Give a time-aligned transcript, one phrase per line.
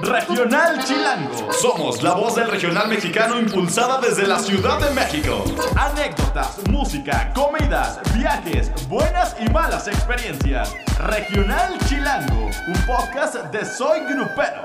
[0.00, 1.52] Regional Chilango.
[1.52, 5.44] Somos la voz del regional mexicano impulsada desde la Ciudad de México.
[5.74, 10.72] Anécdotas, música, comidas, viajes, buenas y malas experiencias.
[10.98, 14.62] Regional Chilango, un podcast de Soy Grupero.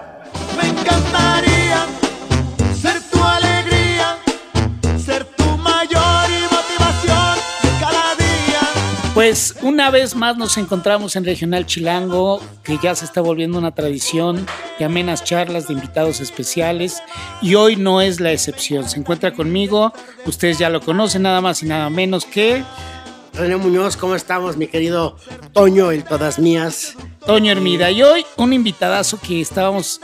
[0.56, 2.07] Me encantaría
[9.28, 13.76] Pues una vez más nos encontramos en Regional Chilango, que ya se está volviendo una
[13.76, 14.46] tradición
[14.80, 17.04] de amenas charlas de invitados especiales
[17.42, 18.88] y hoy no es la excepción.
[18.88, 19.92] Se encuentra conmigo,
[20.26, 22.64] ustedes ya lo conocen, nada más y nada menos que
[23.34, 25.18] René Muñoz, ¿cómo estamos, mi querido
[25.52, 26.96] Toño, el Todas Mías?
[27.26, 27.92] Toño Hermida.
[27.92, 30.00] Y hoy un invitadazo que estábamos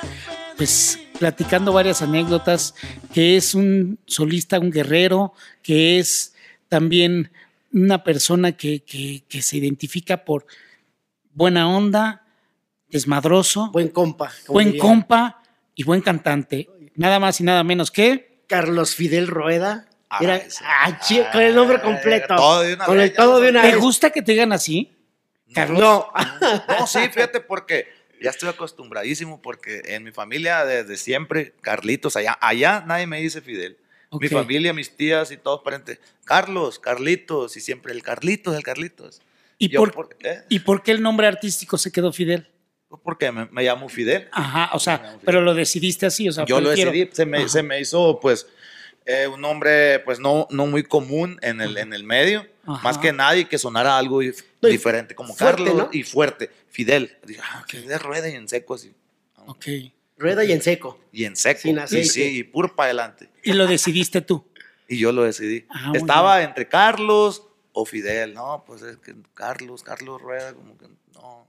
[0.57, 2.75] pues platicando varias anécdotas,
[3.13, 6.33] que es un solista, un guerrero, que es
[6.67, 7.31] también
[7.73, 10.45] una persona que, que- que se identifica por
[11.33, 12.25] buena onda,
[12.89, 14.31] desmadroso, Buen compa.
[14.47, 15.41] buen diría compa
[15.75, 16.69] y buen cantante.
[16.95, 19.87] Nada más y nada menos que Carlos Fidel Rueda.
[20.09, 20.99] Ah, Era, ah,
[21.31, 22.35] con el nombre completo.
[22.35, 23.79] todo de una con el todo de una ¿Te vez.
[23.79, 24.91] gusta que te digan así?
[25.55, 25.79] Carlos.
[25.79, 26.11] No,
[26.79, 27.87] No, sí, fíjate, porque
[28.21, 33.41] ya estoy acostumbradísimo, porque en mi familia desde siempre, Carlitos, allá, allá nadie me dice
[33.41, 33.77] Fidel.
[34.19, 34.33] Mi Ok.
[34.33, 39.21] familia, mis tías y todos parientes, Carlos, Carlitos, y siempre el Carlitos, el Carlitos.
[39.57, 40.41] ¿Y Yo, por, ¿por qué?
[40.49, 42.49] ¿Y por qué el nombre artístico se quedó Fidel?
[42.89, 44.27] Pues porque me, me llamo Fidel.
[44.31, 47.63] Ajá, o sea, pero lo decidiste así, o sea, Yo lo decidí, se me, se
[47.63, 48.45] me hizo pues
[49.05, 52.83] eh, un nombre pues no, no muy común en el, en el medio, Ajá.
[52.83, 55.89] más que nadie que sonara algo No, diferente, como fuerte, Carlos ¿no?
[55.91, 57.17] y fuerte, Fidel.
[57.25, 58.93] Dije, ah, Fidel Rueda y en seco así.
[59.47, 59.65] Ok.
[60.17, 60.99] Rueda y en seco.
[61.11, 61.61] Y en seco.
[61.61, 62.07] Sin y aceite.
[62.07, 63.29] sí, y puro para adelante.
[63.43, 64.45] Y lo decidiste tú.
[64.87, 65.65] Y yo lo decidí.
[65.69, 68.33] Ah, Estaba entre Carlos o Fidel.
[68.35, 71.47] No, pues es que Carlos, Carlos Rueda, como que no.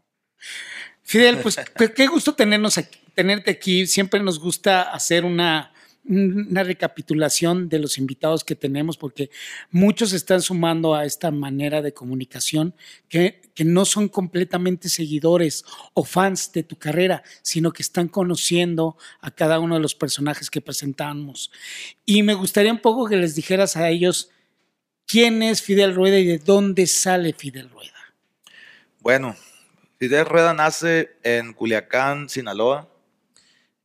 [1.02, 3.86] Fidel, pues qué- qué gusto tenernos aquí- tenerte aquí.
[3.86, 5.73] Siempre nos gusta hacer una,
[6.06, 9.30] una recapitulación de los invitados que tenemos porque
[9.70, 12.74] muchos están sumando a esta manera de comunicación
[13.08, 15.64] que, que no son completamente seguidores
[15.94, 20.50] o fans de tu carrera, sino que están conociendo a cada uno de los personajes
[20.50, 21.50] que presentamos.
[22.04, 24.30] Y me gustaría un poco que les dijeras a ellos
[25.06, 27.92] quién es Fidel Rueda y de dónde sale Fidel Rueda.
[29.00, 29.36] Bueno,
[29.98, 32.90] Fidel Rueda nace en Culiacán, Sinaloa,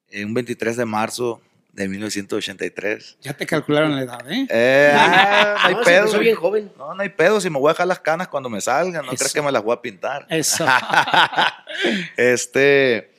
[0.09, 1.41] en un 23 de marzo
[1.79, 3.17] de 1983.
[3.21, 4.45] Ya te calcularon la edad, ¿eh?
[4.49, 5.97] Eh, ah, no hay No, pedo.
[5.99, 6.71] empezó bien joven.
[6.77, 7.39] No, no hay pedo.
[7.41, 9.17] Si me voy a dejar las canas cuando me salgan, no Eso.
[9.19, 10.27] crees que me las voy a pintar.
[10.29, 10.65] Eso.
[12.17, 13.13] este,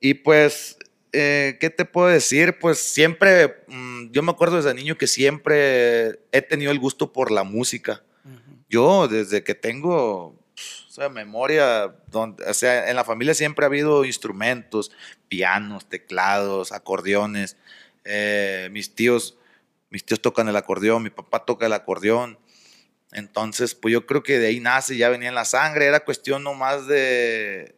[0.00, 0.78] y pues,
[1.12, 2.58] eh, ¿qué te puedo decir?
[2.58, 7.30] Pues siempre, mm, yo me acuerdo desde niño que siempre he tenido el gusto por
[7.30, 8.02] la música.
[8.68, 10.26] Yo, desde que tengo
[10.88, 14.92] o sea, memoria, donde, o sea, en la familia siempre ha habido instrumentos,
[15.28, 17.56] pianos, teclados, acordeones.
[18.04, 19.38] Eh, mis tíos,
[19.90, 22.38] mis tíos tocan el acordeón, mi papá toca el acordeón.
[23.12, 26.44] Entonces, pues yo creo que de ahí nace, ya venía en la sangre, era cuestión
[26.44, 27.76] nomás de,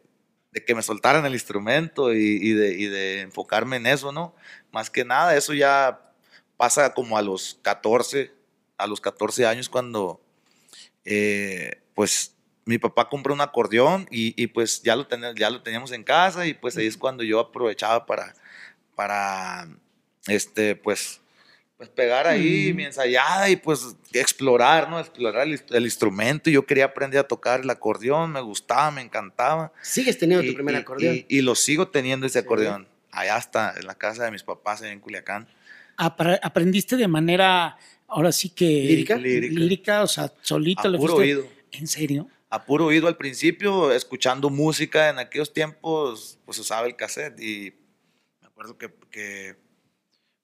[0.51, 4.35] de que me soltaran el instrumento y, y de, y de enfocarme en eso, ¿no?
[4.71, 6.11] Más que nada, eso ya
[6.57, 8.31] pasa como a los 14,
[8.77, 10.21] a los 14 años cuando,
[11.05, 12.35] eh, pues,
[12.65, 16.03] mi papá compró un acordeón y, y, pues ya lo, ten- ya lo teníamos en
[16.03, 18.33] casa y pues ahí es cuando yo aprovechaba para,
[18.95, 19.67] para
[20.27, 21.19] este, pues,
[21.77, 22.77] pues pegar ahí Ujú.
[22.77, 24.99] mi ensayada y pues explorar, ¿no?
[24.99, 26.49] Explorar el, el instrumento.
[26.49, 29.73] Yo quería aprender a tocar el acordeón, me gustaba, me encantaba.
[29.81, 31.15] Sigues teniendo Y- tu primer y- acordeón.
[31.15, 32.45] Y, y lo sigo teniendo ese Sí.
[32.45, 32.87] acordeón.
[33.11, 35.47] Allá está, en la casa de mis papás, en Culiacán.
[35.97, 38.65] Apre- aprendiste de manera, ahora sí que...
[38.65, 39.15] ¿Lírica?
[39.15, 39.59] Lírica.
[39.59, 41.47] Lírica, o sea, solito A le puro fuiste- oído.
[41.71, 42.27] ¿En serio?
[42.49, 45.09] A puro oído al principio, escuchando música.
[45.09, 47.73] En aquellos tiempos, pues usaba el cassette y
[48.41, 49.55] me acuerdo que, que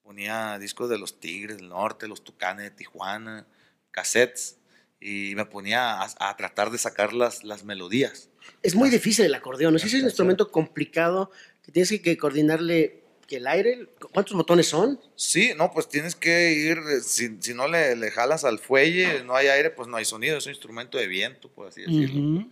[0.09, 3.45] ponía discos de los Tigres del Norte, los Tucanes de Tijuana,
[3.91, 4.57] cassettes,
[4.99, 8.27] y me ponía a, a tratar de sacar las, las melodías.
[8.63, 9.73] Es muy difícil el acordeón.
[9.73, 9.77] ¿no?
[9.77, 11.29] Sí, es un instrumento complicado
[11.63, 13.87] que tienes que, que coordinarle que el aire.
[14.11, 14.99] ¿Cuántos botones son?
[15.15, 19.23] Sí, no, pues tienes que ir, eh, si, si no le, le jalas al fuelle,
[19.23, 22.19] no hay aire, pues no hay sonido, es un instrumento de viento, por así decirlo.
[22.19, 22.51] Ujú.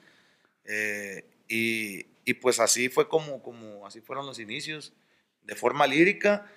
[0.65, 4.93] Eh, y, y pues así fue como, como, así fueron los inicios,
[5.41, 6.51] de forma lírica.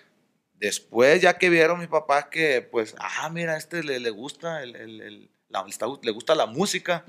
[0.60, 4.62] Después, ya que vieron mis papás que, pues, ah, mira, a este le, le gusta,
[4.62, 7.04] el, el- el- la- está- le gusta la música,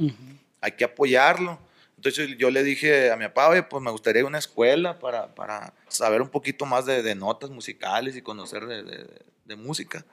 [0.62, 1.60] hay que apoyarlo.
[1.98, 5.74] Entonces yo le dije a mi papá, "Oye, pues me gustaría una escuela para, para
[5.90, 10.06] saber un poquito más de, de notas musicales y conocer de, de- de música.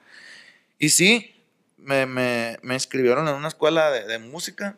[0.77, 1.33] Y sí,
[1.77, 4.77] me, me, me inscribieron en una escuela de, de música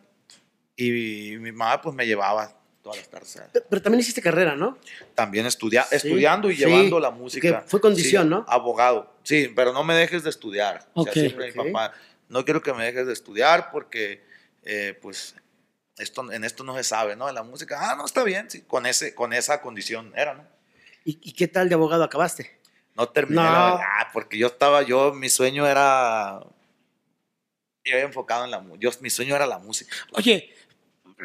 [0.76, 3.42] y mi mamá pues me llevaba todas las tardes.
[3.54, 4.78] Pe- Pero también hiciste carrera, ¿no?
[5.16, 7.62] También estudia, Sí, estudiando y sí, llevando la música.
[7.64, 8.46] que fue condición, Sí, ¿no?
[8.48, 9.14] Abogado.
[9.24, 10.88] Sí, pero no me dejes de estudiar.
[10.94, 11.56] O sea, siempre Ok.
[11.58, 11.94] mi papá,
[12.30, 14.24] no quiero que me dejes de estudiar porque,
[14.64, 15.36] eh, pues,
[15.98, 17.30] esto, en esto no se sabe, ¿no?
[17.30, 20.48] En la música, ah, no, está bien, sí, con, ese, con esa condición era, ¿no?
[21.06, 22.60] ¿Y, y qué tal de abogado acabaste?
[22.96, 23.52] No terminé, No.
[23.52, 26.40] la verdad, porque yo estaba, yo, mi sueño era,
[27.84, 29.94] yo había enfocado en la música, mi sueño era la música.
[30.14, 30.54] Oye,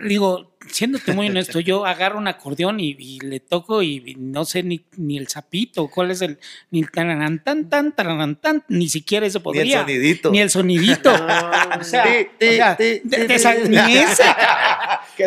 [0.05, 4.63] digo, siéndote muy honesto, yo agarro un acordeón y, y le toco y, no sé
[4.63, 6.39] ni, ni el zapito, cuál es el,
[6.71, 9.81] ni el taranán, tan, tan, taranán, tan, ni siquiera eso Ni el podría.
[9.81, 10.31] sonidito.
[10.31, 11.13] Ni el sonidito.
[11.27, 12.05] No, o sea,
[13.69, 14.25] ni ese.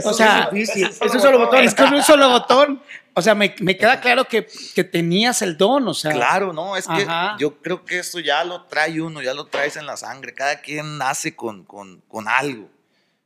[0.03, 1.63] O sea, es es solo botón.
[1.63, 2.81] Es con un solo botón.
[3.13, 6.11] O sea, me, me queda claro que, que tenías el don, o sea.
[6.11, 7.35] Claro, no, es que Ajá.
[7.39, 10.33] yo creo que eso ya lo trae uno, ya lo traes en la sangre.
[10.33, 12.69] Cada quien nace con, con, con algo.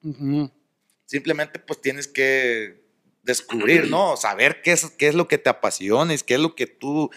[0.04, 0.50] Ujú.
[1.14, 2.82] Simplemente pues tienes que
[3.22, 4.18] descubrir, ¿no?
[4.18, 7.12] Saber qué es, qué es lo que te apasiona, y qué es lo que tú...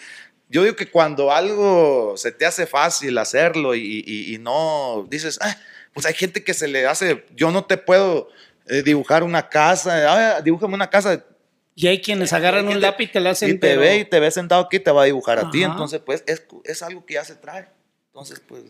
[0.49, 5.39] Yo digo que cuando algo se te hace fácil hacerlo y, y- y no dices,
[5.41, 5.57] "Ah",
[5.93, 8.29] pues hay gente que se le hace, yo no te puedo
[8.67, 11.25] eh, dibujar una casa, ah, dibújame una casa,
[11.73, 13.49] Y hay quienes agarran Hay un gente- lápiz y te lo hacen.
[13.49, 15.63] y te pero- ve y te ve sentado aquí, te va a dibujar a ti.
[15.63, 17.67] Entonces, pues, es, es algo que ya se trae.
[18.07, 18.61] Entonces, pues,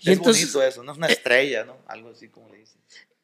[0.00, 1.76] Y es entonces- bonito eso, no es una estrella, ¿no?
[1.86, 2.77] Algo así como le dicen.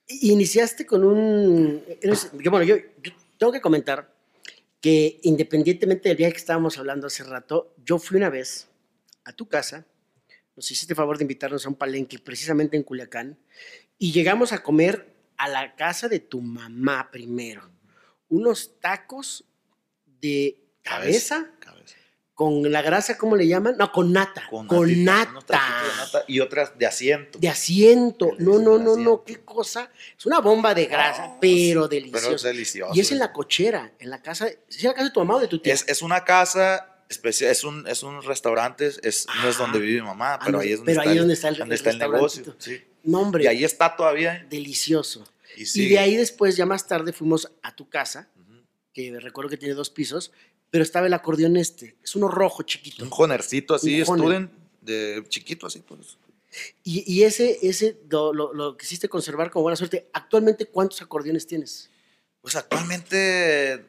[0.09, 1.83] Iniciaste con un...
[2.03, 4.15] eres- bueno, yo, yo tengo que comentar
[4.81, 8.69] que independientemente del viaje que estábamos hablando hace rato, yo fui una vez
[9.25, 9.87] a tu casa,
[10.57, 13.39] nos hiciste el favor de invitarnos a un palenque precisamente en Culiacán,
[13.99, 17.71] y llegamos a comer a la casa de tu mamá primero.
[18.29, 19.45] Unos tacos
[20.21, 21.97] de cabeza, Cabeza.
[22.35, 23.77] Con la grasa, ¿cómo le llaman?
[23.79, 24.43] No, con nata.
[24.51, 24.67] Con,
[25.05, 26.25] natita, nata.
[26.27, 27.39] y otras de asiento.
[27.39, 28.33] De asiento.
[28.39, 29.91] No, no, no, no, qué cosa.
[30.19, 32.25] Es una bomba de grasa, No, pero deliciosa.
[32.27, 32.93] Pero es delicioso.
[32.95, 34.49] y es en la cochera, en la casa.
[34.49, 35.73] ¿Es en la casa de tu mamá o de tu tía?
[35.73, 40.01] Es, es una casa especial, es un, es un restaurante, es, no es donde vive
[40.01, 41.75] mi mamá, Ah, pero ahí es donde pero está, ahí el, donde está el- donde
[41.75, 42.57] el está el negocio.
[42.59, 42.83] Sí.
[43.05, 43.45] no, hombre.
[43.45, 44.45] Y ahí está todavía.
[44.51, 45.25] Delicioso.
[45.57, 48.29] Y, de ahí después, ya más tarde, fuimos a tu casa,
[48.93, 50.33] que recuerdo que tiene dos pisos,
[50.75, 51.95] pero estaba el acordeón este.
[52.03, 53.05] Es uno rojo chiquito.
[53.05, 54.51] Un jonercito así, Un student,
[54.81, 56.19] de chiquito así, pues.
[56.83, 60.09] Y, y ese, ese lo, lo- lo quisiste conservar con buena suerte.
[60.13, 61.91] Actualmente, ¿cuántos acordeones tienes?
[62.41, 63.87] Pues actualmente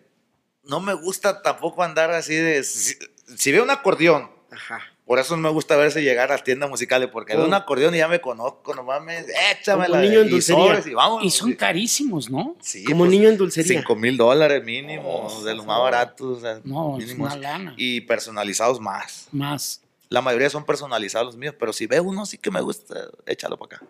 [0.61, 2.63] no me gusta tampoco andar así de...
[2.63, 2.93] Si,
[3.35, 4.81] si veo un acordeón, Ajá.
[5.05, 7.47] Por eso no me gusta verse llegar a las tiendas musicales, porque veo Oh.
[7.47, 9.23] un acordeón y ya me conozco, nomás me...
[9.51, 9.87] Échamela.
[9.97, 10.63] Como niño en y dulcería.
[10.65, 11.25] sobres y vámonos.
[11.25, 12.55] Y son carísimos, ¿no?
[12.61, 13.79] Sí, Como pues, niño en dulcería.
[13.81, 16.37] 5 mil dólares mínimo, Oh, de los más baratos.
[16.37, 17.33] o sea, No, es mínimos.
[17.33, 17.73] una lana.
[17.77, 19.27] Y personalizados más.
[19.31, 19.81] Más.
[20.09, 23.57] La mayoría son personalizados los míos, pero si veo uno sí que me gusta, échalo
[23.57, 23.85] para acá.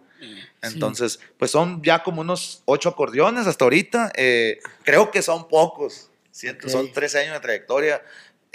[0.62, 4.12] Entonces, pues son ya como unos ocho acordeones hasta ahorita.
[4.16, 6.10] eh, creo que son pocos.
[6.32, 6.72] Siento, Ok.
[6.72, 8.02] Son 13 años de trayectoria.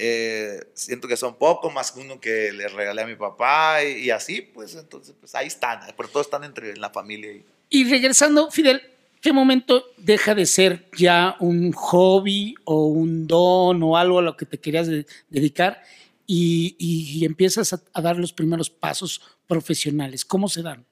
[0.03, 4.11] Eh, siento que son pocos, más uno que le regalé a mi papá y, y
[4.11, 5.81] así, pues entonces, pues ahí están.
[5.97, 7.31] Pero todos están entre en la familia.
[7.33, 8.81] y- Y regresando, Fidel,
[9.21, 14.37] ¿qué momento deja de ser ya un hobby o un don o algo a lo
[14.37, 15.83] que te querías de- dedicar
[16.27, 20.25] y, y- empiezas a, a dar los primeros pasos profesionales?
[20.25, 20.87] ¿Cómo se dan?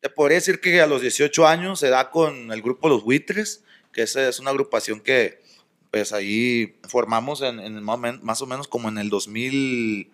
[0.00, 3.62] Te podría decir que a los 18 años se da con el grupo Los Buitres,
[3.92, 5.40] que es una agrupación que
[5.94, 10.10] pues ahí formamos en, en más, o men- más o menos como en el 2000,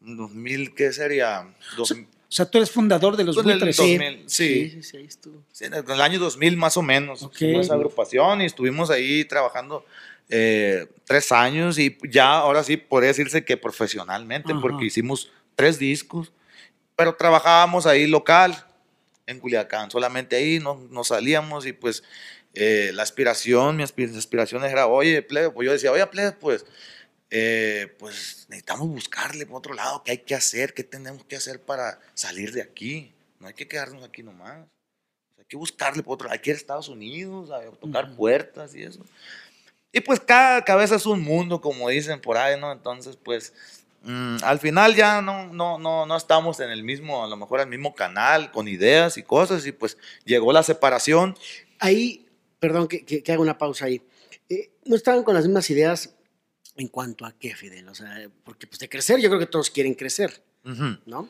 [0.00, 1.54] 2000 ¿qué sería?
[1.76, 1.96] Dos- O
[2.28, 3.76] sea, tú eres fundador de los el buitres.
[3.76, 5.42] 2000, sí, sí, sí, sí, ahí estuvo.
[5.52, 7.22] sí, en el, en el año 2000 más o menos.
[7.22, 7.34] Ok.
[7.36, 9.84] Hicimos esa agrupación y estuvimos ahí trabajando
[10.30, 14.60] eh, tres años y ya ahora sí podría decirse que profesionalmente, Ajá.
[14.62, 16.32] porque hicimos tres discos,
[16.96, 18.64] pero trabajábamos ahí local,
[19.26, 22.02] en Culiacán, solamente ahí no, nos salíamos y pues
[22.56, 26.32] eh, la aspiración, mi aspi- mis aspiraciones era, oye, plebe, pues yo decía, oye, plebe,
[26.32, 26.66] pues,
[27.30, 31.60] eh, pues necesitamos buscarle por otro lado, qué hay que hacer, qué tenemos que hacer
[31.60, 34.66] para salir de aquí, no hay que quedarnos aquí nomás.
[35.38, 38.74] Hay que buscarle por otro lado, hay que ir a Estados Unidos, a tocar puertas
[38.74, 39.04] y eso.
[39.92, 42.72] Y pues cada cabeza es un mundo, como dicen por ahí, ¿no?
[42.72, 43.52] Entonces, pues,
[44.02, 47.60] mm, al final ya no, no, no, no estamos en el mismo, a lo mejor
[47.60, 51.36] el mismo canal, con ideas y cosas, y pues llegó la separación.
[51.78, 52.25] Ahí,
[52.58, 54.02] perdón que, que- que haga una pausa ahí.
[54.48, 56.14] Eh, ¿No estaban con las mismas ideas
[56.76, 57.88] en cuanto a qué, Fidel?
[57.88, 60.42] O sea, porque pues de crecer, yo creo que todos quieren crecer.
[61.06, 61.28] ¿no?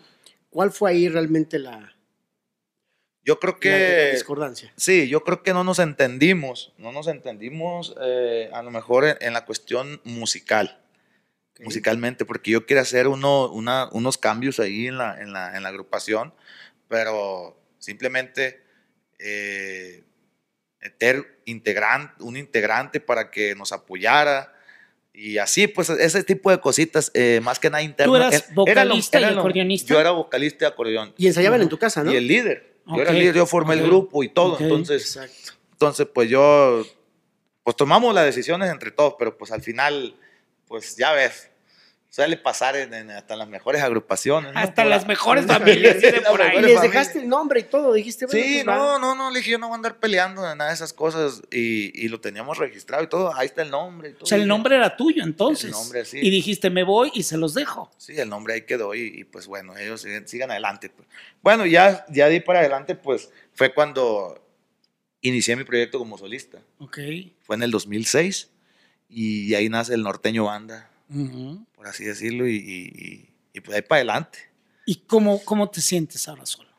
[0.50, 1.94] ¿Cuál fue ahí realmente la,
[3.22, 4.10] Yo creo la- la que...
[4.12, 4.72] discordancia?
[4.76, 9.16] Sí, yo creo que no nos entendimos, no nos entendimos eh, a lo mejor en,
[9.20, 10.80] en la cuestión musical,
[11.60, 15.62] musicalmente, porque yo quería hacer uno, una- unos cambios ahí en la, en la, en
[15.62, 16.32] la agrupación,
[16.88, 18.62] pero simplemente
[19.18, 20.04] eh,
[20.86, 24.52] meter integrante, un integrante para que nos apoyara.
[25.12, 28.12] Y así, pues ese tipo de cositas, eh, más que nada interno.
[28.12, 29.94] ¿Tú eras Era- era lo- vocalista y era lo- acordeonista?
[29.94, 31.14] Yo era vocalista y acordeón.
[31.16, 32.12] Y ensayaban en tu casa, ¿no?
[32.12, 32.76] Y el líder.
[32.86, 34.52] Yo era el líder, yo formé ok, el grupo y todo.
[34.54, 34.60] ok.
[34.60, 35.52] Entonces, Exacto.
[35.72, 36.84] entonces, pues yo,
[37.64, 40.14] pues tomamos las decisiones entre todos, pero pues al final,
[40.68, 41.50] pues ya ves,
[42.16, 44.54] suele pasar en, en- hasta las mejores agrupaciones.
[44.54, 44.58] ¿no?
[44.58, 46.56] Hasta Por las la- mejores familias, dicen por ahí.
[46.56, 46.80] Y les familia.
[46.80, 48.76] dejaste el nombre y todo, dijiste, bueno, Sí, pues, va.
[48.78, 50.94] no, no, no, le dije, yo no voy a andar peleando de nada de esas
[50.94, 54.24] cosas y, y lo teníamos registrado y todo, ahí está el nombre y todo.
[54.24, 55.66] O sea, el nombre era tuyo entonces.
[55.66, 56.18] El nombre, sí.
[56.22, 57.90] Y dijiste, me voy y se los dejo.
[57.98, 60.88] Sí, el nombre ahí quedó y, y, pues bueno, ellos siguen, sigan adelante.
[60.88, 61.06] pues.
[61.42, 64.42] Bueno, ya, ya de ahí para adelante, pues fue cuando
[65.20, 66.60] inicié mi proyecto como solista.
[66.78, 66.98] Ok.
[67.42, 68.48] Fue en el 2006
[69.10, 71.64] y ahí nace el Norteño Banda, Ujú.
[71.74, 74.38] por así decirlo, y, y- y, pues ahí para adelante.
[74.84, 76.70] ¿Y cómo, cómo te sientes ahora solo?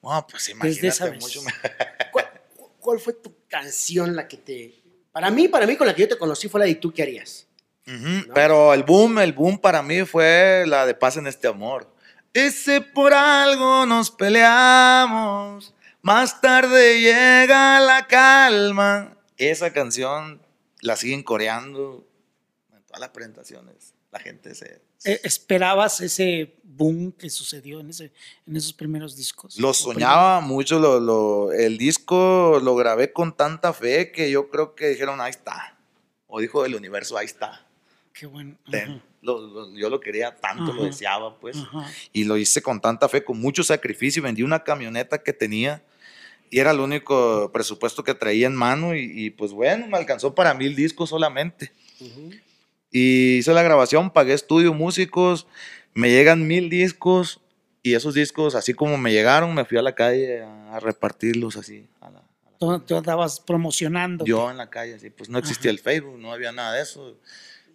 [0.00, 1.22] Bueno, pues Desde esa imagínate vez.
[1.22, 1.40] mucho.
[2.12, 2.30] ¿Cuál,
[2.78, 4.82] cuál fue tu canción la que te...
[5.12, 6.92] Para mí, para mí, con la que yo te conocí fue la de ¿Y tú
[6.92, 7.46] qué harías?
[7.86, 11.92] Ujú, Pero el boom, el boom para mí fue la de Paz en este amor.
[12.32, 19.16] Ese por algo nos peleamos, más tarde llega la calma.
[19.36, 20.40] Esa canción
[20.80, 22.06] la siguen coreando
[22.94, 23.92] todas las presentaciones.
[24.12, 24.80] La gente se...
[25.04, 28.12] Eh, ¿Esperabas ese boom que sucedió en, ese,
[28.46, 29.58] en esos primeros discos?
[29.58, 34.48] Lo ¿O soñaba mucho, lo, lo- el disco lo grabé con tanta fe que yo
[34.48, 35.76] creo que dijeron, ahí está.
[36.28, 37.66] O dijo el universo, ahí está.
[38.12, 38.56] Qué bueno.
[38.70, 39.02] Ten.
[39.20, 40.84] Lo- lo- yo lo quería tanto, lo Ajá.
[40.84, 41.56] deseaba, pues.
[41.56, 41.90] ajá.
[42.12, 44.22] Y lo hice con tanta fe, con mucho sacrificio.
[44.22, 45.82] Vendí una camioneta que tenía
[46.50, 48.94] y era el único presupuesto que traía en mano.
[48.94, 51.72] Y, y, pues bueno, me alcanzó para mil discos solamente.
[52.96, 55.48] Y hice la grabación, pagué estudio, músicos,
[55.94, 57.40] me llegan mil discos.
[57.82, 61.56] Y esos discos, así como me llegaron, me fui a la calle a, a repartirlos
[61.56, 61.88] así.
[62.00, 64.24] a la- a la- Tú, tú andabas promocionando.
[64.24, 67.18] yo en la calle, así, pues no existía el Facebook, no había nada de eso.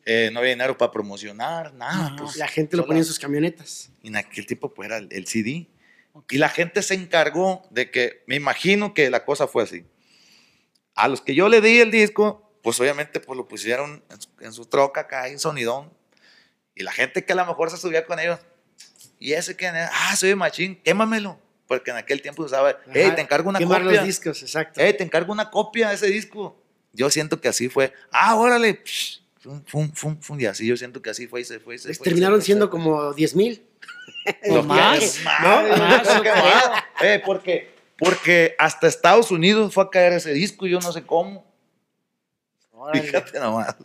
[0.05, 2.07] Eh, no había dinero para promocionar, nada.
[2.07, 2.15] Ajá.
[2.17, 3.91] pues, La gente lo ponía en sus camionetas.
[4.01, 5.67] y en aquel tiempo pues era el, el CD.
[6.29, 9.83] Y la gente se encargó de que, me imagino que la cosa fue así.
[10.95, 14.29] A los que yo le di el disco, pues obviamente pues lo pusieron en su,
[14.41, 15.91] en su troca acá, en sonidón.
[16.75, 18.39] Y la gente que a lo mejor se subía con ellos,
[19.19, 21.39] y ese que, ah, soy machín, quémamelo.
[21.67, 23.97] Porque en aquel tiempo usaba, hey, te encargo una Quemar copia.
[23.97, 24.79] los discos, exacto.
[24.81, 26.59] Hey, te encargo una copia de ese disco.
[26.93, 27.93] Yo siento que así fue.
[28.11, 28.81] Ah, órale.
[28.83, 31.75] psh, fum, fum, fum, fum, y así yo siento que así fue y se fue.
[31.75, 32.79] y se Les fue, terminaron y se siendo fue.
[32.79, 33.65] como 10 mil.
[34.49, 35.19] O Lo más.
[35.41, 35.61] ¿no?
[35.69, 36.83] más, Más, lo que yo más.
[37.01, 41.03] Eh, porque, porque hasta Estados Unidos fue a caer ese disco y yo no sé
[41.05, 41.45] cómo.
[42.79, 43.03] Órale.
[43.03, 43.75] Fíjate nomás.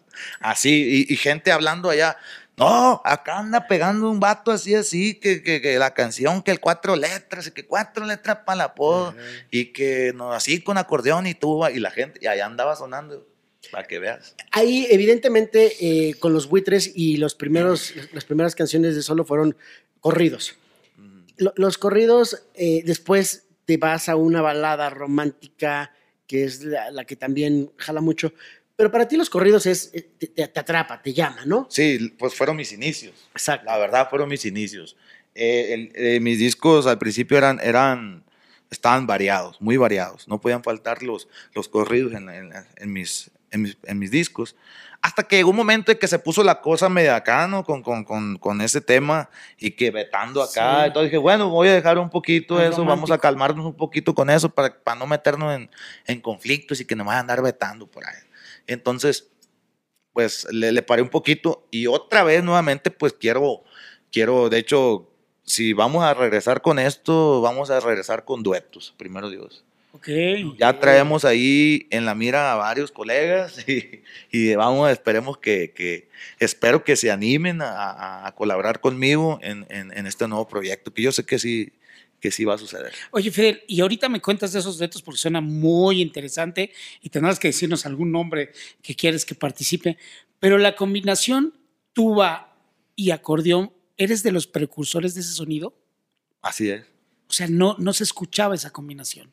[0.41, 2.17] Así, y, y gente hablando allá.
[2.57, 6.61] No, acá anda pegando un vato así, así, que, que, que la canción, que el
[6.61, 9.13] cuatro letras, y que cuatro letras para la apodo,
[9.51, 13.27] y que no, así con acordeón y tuba, y la gente, y allá andaba sonando,
[13.73, 14.37] para que veas.
[14.53, 19.57] Ahí, evidentemente, eh, con los buitres y los primeros, las primeras canciones de solo fueron
[19.99, 20.55] corridos.
[21.37, 25.93] Lo- los corridos, eh, después te vas a una balada romántica,
[26.29, 28.33] que es la, la que también jala mucho.
[28.77, 31.67] Pero para ti los corridos es, eh, te, te- atrapa, te llama, ¿no?
[31.71, 33.15] Sí, pues fueron mis inicios.
[33.33, 33.67] Exacto.
[33.67, 34.97] La verdad fueron mis inicios.
[35.35, 38.25] Eh, el- eh, mis discos al principio eran, eran,
[38.71, 40.27] estaban variados, muy variados.
[40.27, 44.57] No podían faltar los, los corridos en, en- en mis, en, mis, en mis discos.
[45.03, 47.63] Hasta que llegó un momento en que se puso la cosa media acá, ¿no?
[47.63, 49.29] Con, con, con, con ese tema
[49.59, 50.81] y que vetando acá.
[50.81, 50.87] Sí.
[50.87, 53.19] Entonces dije, bueno, voy a dejar un poquito Más eso, vamos a romántico.
[53.21, 55.71] calmarnos un poquito con eso para, para no meternos en,
[56.07, 58.17] en conflictos y que nos vayan a andar vetando por ahí.
[58.67, 59.29] Entonces,
[60.13, 63.63] pues le, le paré un poquito y otra vez nuevamente pues quiero,
[64.13, 65.11] quiero, de hecho,
[65.45, 69.65] si vamos a regresar con esto, vamos a regresar con duetos, primero Dios.
[69.93, 70.09] Ok.
[70.59, 74.03] Ya traemos ahí en la mira a varios colegas y,
[74.33, 79.67] y vamos, esperemos que, que- espero que se animen a, a- a colaborar conmigo en,
[79.69, 81.73] en- en este nuevo proyecto, que yo sé que sí,
[82.25, 82.91] que sí va a suceder.
[83.11, 87.39] Oye, Fidel, y ahorita me cuentas de esos duetos porque suena muy interesante y tendrás
[87.39, 88.51] que decirnos algún nombre
[88.81, 89.99] que quieres que participe.
[90.41, 91.53] Pero la combinación
[91.93, 92.57] tuba
[92.97, 95.75] y acordeón, ¿eres de los precursores de ese sonido?
[96.41, 96.87] Así es.
[97.29, 99.31] O sea, no, no se escuchaba esa combinación.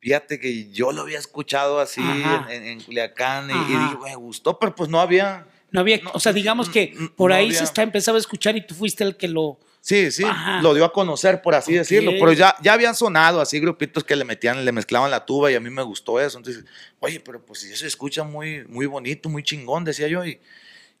[0.00, 2.00] Fíjate que yo lo había escuchado así
[2.48, 5.46] en, en- Culiacán y, y dije, me gustó, pero pues no había.
[5.70, 7.58] No había, No, o sea, digamos que por no ahí había.
[7.58, 9.60] se está empezaba a escuchar y tú fuiste el que lo.
[9.88, 10.60] Sí, sí, Ajá.
[10.62, 12.10] lo dio a conocer, por así decirlo.
[12.18, 15.54] Pero ya, ya habían sonado así grupitos que le metían, le mezclaban la tuba y
[15.54, 16.38] a mí me gustó eso.
[16.38, 16.64] Entonces,
[16.98, 20.24] oye, pero pues si eso se escucha muy, muy bonito, muy chingón, decía yo.
[20.26, 20.40] Y,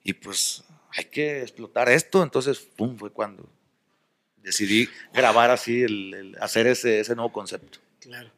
[0.04, 0.62] y pues
[0.96, 2.22] hay que explotar esto.
[2.22, 3.48] Entonces, pum, fue cuando
[4.36, 7.80] decidí grabar así, el, el- hacer ese, ese nuevo concepto.
[7.98, 8.30] Claro.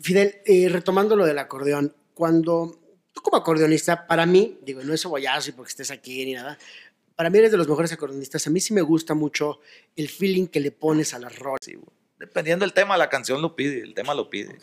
[0.00, 2.80] Fidel, eh, retomando lo del acordeón, cuando
[3.12, 6.58] tú como acordeonista, para mí, digo, no es cebollazo y porque estés aquí ni nada,
[7.16, 8.46] para mí eres de los mejores acordeonistas.
[8.46, 9.60] A mí sí me gusta mucho
[9.96, 11.60] el feeling que le pones a las rolas.
[11.62, 11.76] Sí.
[12.18, 14.56] Dependiendo del tema, la canción lo pide, el tema lo pide.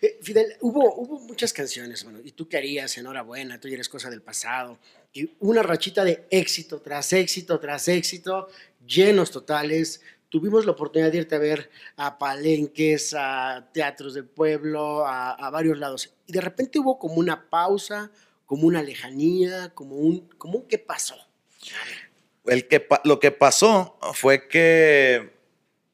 [0.00, 3.88] Eh, Fidel, hubo, hubo muchas canciones, bueno, y tú qué harías, enhorabuena, tú ya eres
[3.88, 4.78] cosa del pasado,
[5.12, 8.48] y una rachita de éxito tras éxito tras éxito,
[8.86, 10.00] llenos totales.
[10.28, 15.50] Tuvimos la oportunidad de irte a ver a palenques, a teatros del pueblo, a, a
[15.50, 16.12] varios lados.
[16.26, 18.10] Y de repente hubo como una pausa,
[18.44, 21.14] como una lejanía, como un, como un ¿qué pasó?
[22.46, 25.34] El que, lo que pasó fue que,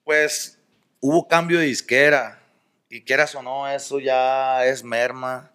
[0.04, 0.58] pues,
[1.00, 2.42] hubo cambio de disquera.
[2.88, 5.52] Y quieras o no, eso ya es merma.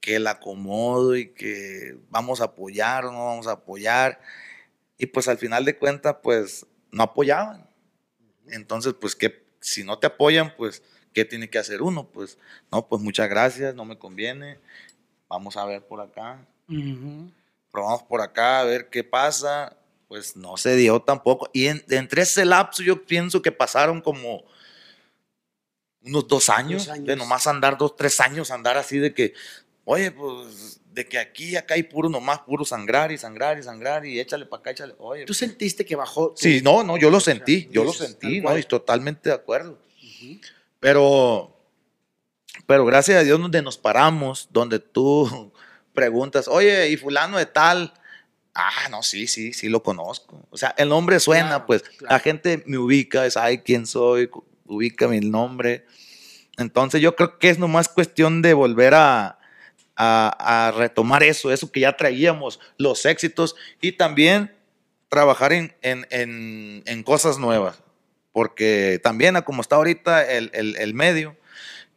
[0.00, 4.20] Que el acomodo y que vamos a apoyar o no vamos a apoyar.
[4.98, 7.68] Y pues al final de cuentas, pues, no apoyaban.
[8.48, 12.06] Entonces, pues, que si no te apoyan, pues, ¿qué tiene que hacer uno?
[12.08, 12.38] Pues,
[12.70, 14.58] no, pues muchas gracias, no me conviene.
[15.28, 16.38] Vamos a ver por acá
[16.68, 17.30] Ujú.
[17.76, 19.76] Probamos por acá a ver qué pasa,
[20.08, 21.50] pues no se dio tampoco.
[21.52, 24.44] Y en- entre ese lapso yo pienso que pasaron como
[26.02, 27.06] unos dos años, Dos años.
[27.06, 29.34] de nomás andar dos, tres años, andar así de que,
[29.84, 34.06] oye, pues de que aquí acá hay puro nomás, puro sangrar y sangrar y sangrar
[34.06, 35.26] y échale para acá, échale, oye.
[35.26, 36.30] ¿Tú sentiste que bajó?
[36.30, 39.78] tu- Sí, no, no, yo lo sentí, yo lo sentí, no, y totalmente de acuerdo.
[40.80, 41.54] Pero,
[42.66, 45.52] pero gracias a Dios donde nos paramos, donde tú
[45.96, 47.92] preguntas, oye, y fulano de tal,
[48.54, 50.46] ah, no, sí, sí, sí lo conozco.
[50.50, 52.12] O sea, el nombre suena, Claro, pues claro.
[52.14, 54.30] la gente me ubica, sabe quién soy,
[54.66, 55.84] ubica mi nombre.
[56.56, 59.38] Entonces yo creo que es nomás cuestión de volver a,
[59.96, 64.54] a, a retomar eso, eso que ya traíamos, los éxitos y también
[65.08, 67.82] trabajar en, en, en, en cosas nuevas.
[68.32, 71.36] Porque también, a como está ahorita el, el, el medio,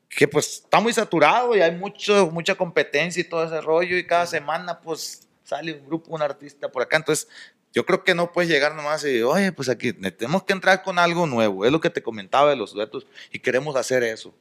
[0.10, 4.06] que pues está muy saturado y hay mucho, mucha competencia y todo ese rollo y
[4.06, 6.98] cada semana pues sale un grupo, un artista por acá.
[6.98, 7.28] Entonces
[7.72, 10.98] yo creo que no puedes llegar nomás y, oye, pues aquí tenemos que entrar con
[10.98, 11.66] algo nuevo.
[11.66, 14.34] Es lo que te comentaba de los duetos y queremos hacer eso.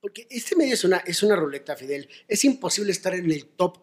[0.00, 2.08] Porque este medio es una, es una ruleta, Fidel.
[2.28, 3.78] Es imposible estar en el top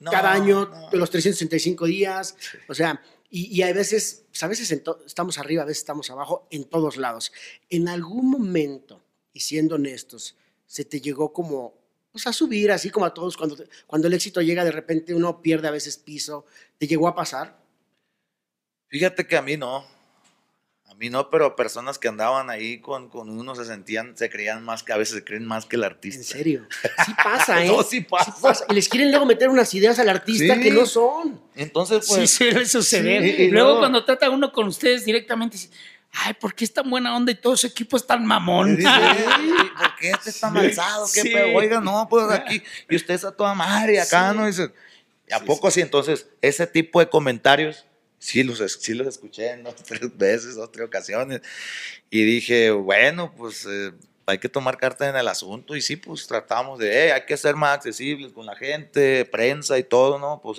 [0.00, 0.90] No, cada año no.
[0.90, 2.34] de los 365 días.
[2.66, 6.46] O sea, y, y hay veces, pues, a veces estamos arriba, a veces estamos abajo,
[6.50, 7.30] en todos lados.
[7.68, 11.74] En algún momento, y siendo honestos, se te llegó como
[12.12, 15.14] pues, a subir, así como a todos, cuando, te- cuando el éxito llega, de repente
[15.14, 16.46] uno pierde a veces piso.
[16.78, 17.58] ¿Te llegó a pasar?
[18.88, 19.84] Fíjate que a mí no.
[20.88, 24.64] A mí no, pero personas que andaban ahí con, con uno se sentían, se creían
[24.64, 26.20] más que a veces se creen más que el artista.
[26.20, 26.68] En serio.
[27.04, 27.68] Sí pasa, ¿eh?
[27.68, 28.64] No, sí pasa.
[28.70, 30.60] Y les quieren luego meter unas ideas al artista Sí.
[30.62, 31.38] que no son.
[31.54, 32.30] Entonces, sí pues.
[32.30, 33.22] suele suceder.
[33.22, 35.70] sí, Luego luego- cuando trata uno con ustedes directamente, dice,
[36.12, 38.76] ay, ¿por qué es tan buena onda y todo su equipo es tan mamón?
[38.76, 41.06] Dice, "Ey, ¿Por qué este está malzado?
[41.12, 41.30] ¿Qué Sí.
[41.30, 41.54] pedo?
[41.54, 42.62] Oiga, no, pues aquí.
[42.88, 44.46] Y usted está toda madre acá, ¿no?
[44.46, 44.70] Dice,
[45.28, 45.80] ¿y a poco así?
[45.80, 47.84] Entonces, ese tipo de comentarios,
[48.18, 51.42] sí los, sí los escuché en dos, tres veces, dos, tres ocasiones.
[52.10, 53.92] Y dije, bueno, pues eh,
[54.26, 55.76] hay que tomar carta en el asunto.
[55.76, 59.78] Y sí, pues tratamos de, "Ey, hay que ser más accesibles con la gente, prensa
[59.78, 60.40] y todo, ¿no?
[60.42, 60.58] Pues,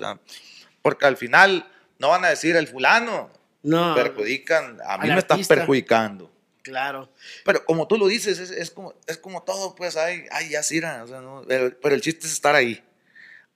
[0.82, 1.68] porque al final
[2.00, 3.32] no van a decir el fulano,
[3.64, 3.96] No.
[3.96, 5.56] perjudican, a mí me estás artista.
[5.56, 6.32] perjudicando.
[6.62, 7.10] Claro.
[7.46, 10.64] Pero como tú lo dices, es, es como, es como todo, pues, ay, ay ya
[10.64, 11.44] Cira, o sea, ¿no?
[11.48, 12.84] pero, pero el chiste es estar ahí.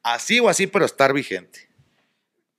[0.04, 1.68] Así o así, pero estar vigente.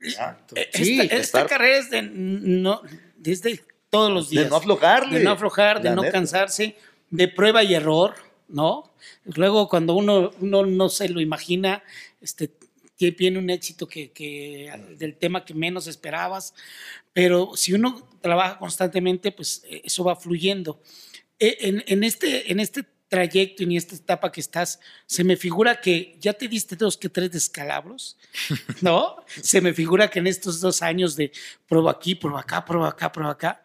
[0.01, 0.39] ¿Ya?
[0.55, 2.83] Eh, Sí, esta, esta estar- carrera es de no,
[3.17, 4.45] desde todos los días.
[4.45, 5.19] de no aflojarle.
[5.19, 6.13] de no aflojar, de no neta.
[6.13, 6.77] cansarse,
[7.11, 8.15] de prueba y error,
[8.49, 8.93] ¿no?
[9.25, 11.83] Luego cuando uno, uno no se lo imagina,
[12.21, 12.51] este,
[12.99, 16.55] viene un éxito que, que del tema que menos esperabas,
[17.13, 20.81] pero si uno trabaja constantemente, pues eh, eso va fluyendo.
[21.39, 25.37] Eh, En, en este, en este trayecto y en esta etapa que estás, se me
[25.37, 28.17] figura que ya te diste dos que tres descalabros,
[28.81, 29.17] ¿no?
[29.27, 31.31] Se me figura que en estos dos años de
[31.69, 33.65] prueba aquí, prueba acá, prueba acá, prueba acá,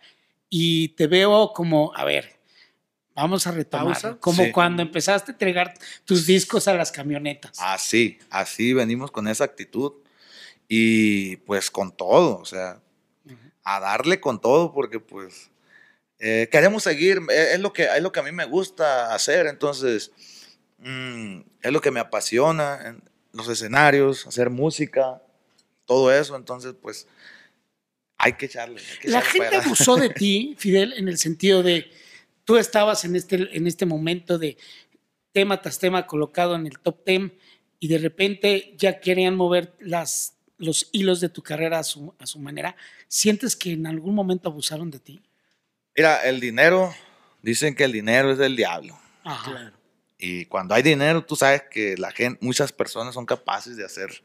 [0.49, 2.36] y te veo como, a ver,
[3.17, 4.17] vamos a retomar, Pausa.
[4.19, 4.51] como Sí.
[4.51, 5.73] cuando empezaste a entregar
[6.05, 7.57] tus discos a las camionetas.
[7.59, 9.93] Así, así venimos con esa actitud.
[10.69, 12.81] Y pues con todo, o sea,
[13.63, 15.49] a darle con todo, porque pues
[16.19, 19.47] eh, queremos seguir, eh, es lo, que, es lo que a mí me gusta hacer,
[19.47, 20.11] entonces
[20.79, 23.01] mm, es lo que me apasiona, en
[23.31, 25.21] los escenarios, hacer música,
[25.85, 27.07] todo eso, entonces pues
[28.17, 28.81] hay que echarle.
[28.81, 31.89] hay que La echarle gente abusó de ti, Fidel, en el sentido de
[32.47, 34.57] tú estabas en este, en este momento de
[35.33, 37.31] tema tras tema colocado en el top 10
[37.79, 42.25] y de repente ya querían mover las, los hilos de tu carrera a su, a
[42.25, 42.77] su manera.
[43.09, 45.21] ¿Sientes que en algún momento abusaron de ti?
[45.93, 46.95] Mira, el dinero,
[47.41, 48.97] dicen que el dinero es del diablo.
[49.25, 49.51] Ajá.
[49.51, 49.77] Claro.
[50.17, 54.23] Y cuando hay dinero, tú sabes que la gente, muchas personas son capaces de hacer,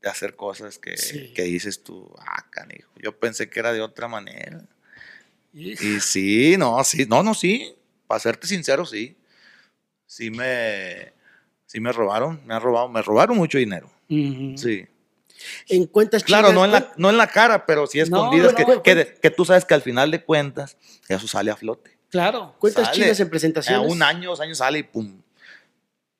[0.00, 1.34] de hacer cosas que, Sí.
[1.34, 4.64] que dices tú, ah, canijo, yo pensé que era de otra manera.
[5.52, 7.74] Y sí, no, sí, no, no, sí,
[8.06, 9.16] para serte sincero, sí.
[10.06, 11.12] Sí me,
[11.66, 13.90] sí me robaron, me han robado, me robaron mucho dinero.
[14.08, 14.86] Sí.
[15.68, 18.56] En cuentas Claro, no en, la, ¿cuán- no en la cara, pero sí escondidas, no,
[18.56, 18.82] que, no.
[18.82, 20.76] que, que tú sabes que al final de cuentas,
[21.08, 21.96] eso sale a flote.
[22.10, 22.54] Claro.
[22.58, 22.96] cuentas sale.
[23.02, 23.90] chinas en A presentaciones.
[23.92, 25.22] un año, dos años sale y pum.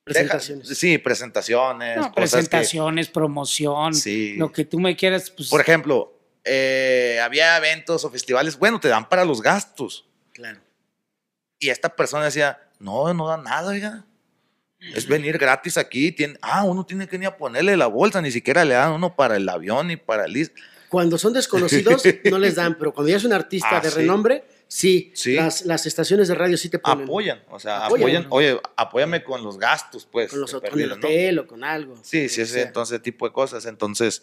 [0.05, 0.69] Presentaciones.
[0.69, 1.97] Deja- sí, presentaciones.
[1.97, 4.35] No, cosas que- presentaciones, promoción, Sí.
[4.37, 5.31] lo que tú me quieras.
[5.31, 10.07] Pues, por ejemplo, eh, había eventos o festivales, bueno, te dan para los gastos.
[10.33, 10.61] Claro.
[11.59, 14.05] Y esta persona decía, no, no da nada, oiga.
[14.95, 16.11] Es venir gratis aquí.
[16.11, 19.15] Tiene, ah, uno tiene que ni a ponerle la bolsa, ni siquiera le dan uno
[19.15, 20.51] para el avión y para el...
[20.89, 23.97] Cuando son desconocidos, no les dan, pero cuando ya es un artista Ah, de sí.
[23.97, 25.13] renombre, sí.
[25.15, 25.35] Sí.
[25.35, 27.05] Las, las estaciones de radio sí te ponen.
[27.05, 28.25] Apoyan, o sea, Apoyan.
[28.25, 30.31] apoyan, oye, apóyame con los gastos, pues.
[30.31, 31.97] Con, los, con el hotel o con algo.
[32.03, 33.67] Sí, sí, ese entonces tipo de cosas.
[33.67, 34.23] Entonces,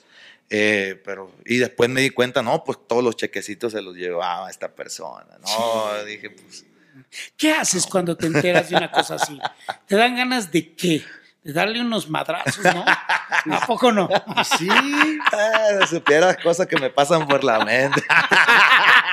[0.49, 4.49] eh, pero, y después me di cuenta, no, pues todos los chequecitos se los llevaba
[4.49, 5.37] esta persona.
[5.45, 6.65] No, dije, pues,
[7.35, 9.39] ¿Qué haces cuando te enteras de una cosa así?
[9.85, 11.03] ¿Te dan ganas de qué?
[11.43, 12.83] De darle unos madrazos, ¿no?
[13.55, 14.09] ¿A poco no?
[14.57, 14.67] Sí.
[15.31, 18.03] ah, supieras cosas que me pasan por la mente.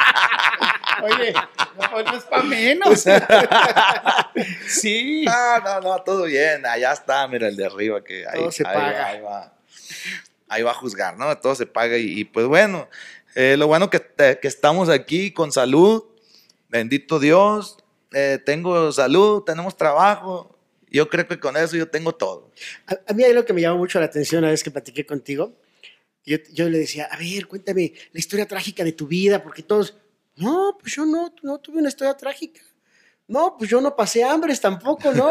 [1.05, 3.01] Oye, no, no es para menos.
[4.69, 5.25] sí.
[5.25, 6.65] No, no, no, todo bien.
[6.67, 8.99] Allá está, mira, el de arriba que ahí, Todo se ahí paga.
[9.01, 9.55] va, ahí va.
[10.49, 11.37] Ahí va a juzgar, ¿no?
[11.39, 12.89] Todo se paga y, y, pues bueno,
[13.35, 16.05] eh, lo bueno que, te- que estamos aquí con salud,
[16.69, 17.77] bendito Dios,
[18.13, 20.59] eh, tengo salud, tenemos trabajo,
[20.91, 22.51] yo creo que con eso yo tengo todo.
[22.87, 25.05] A, a mí hay algo que me llamó mucho la atención una vez que platiqué
[25.05, 25.55] contigo.
[26.27, 29.97] Yo, yo le decía, a ver, cuéntame la historia trágica de tu vida, porque todos,
[30.37, 32.61] no, pues yo no, no tuve una historia trágica.
[33.27, 35.31] No, pues yo no pasé hambres tampoco, ¿no?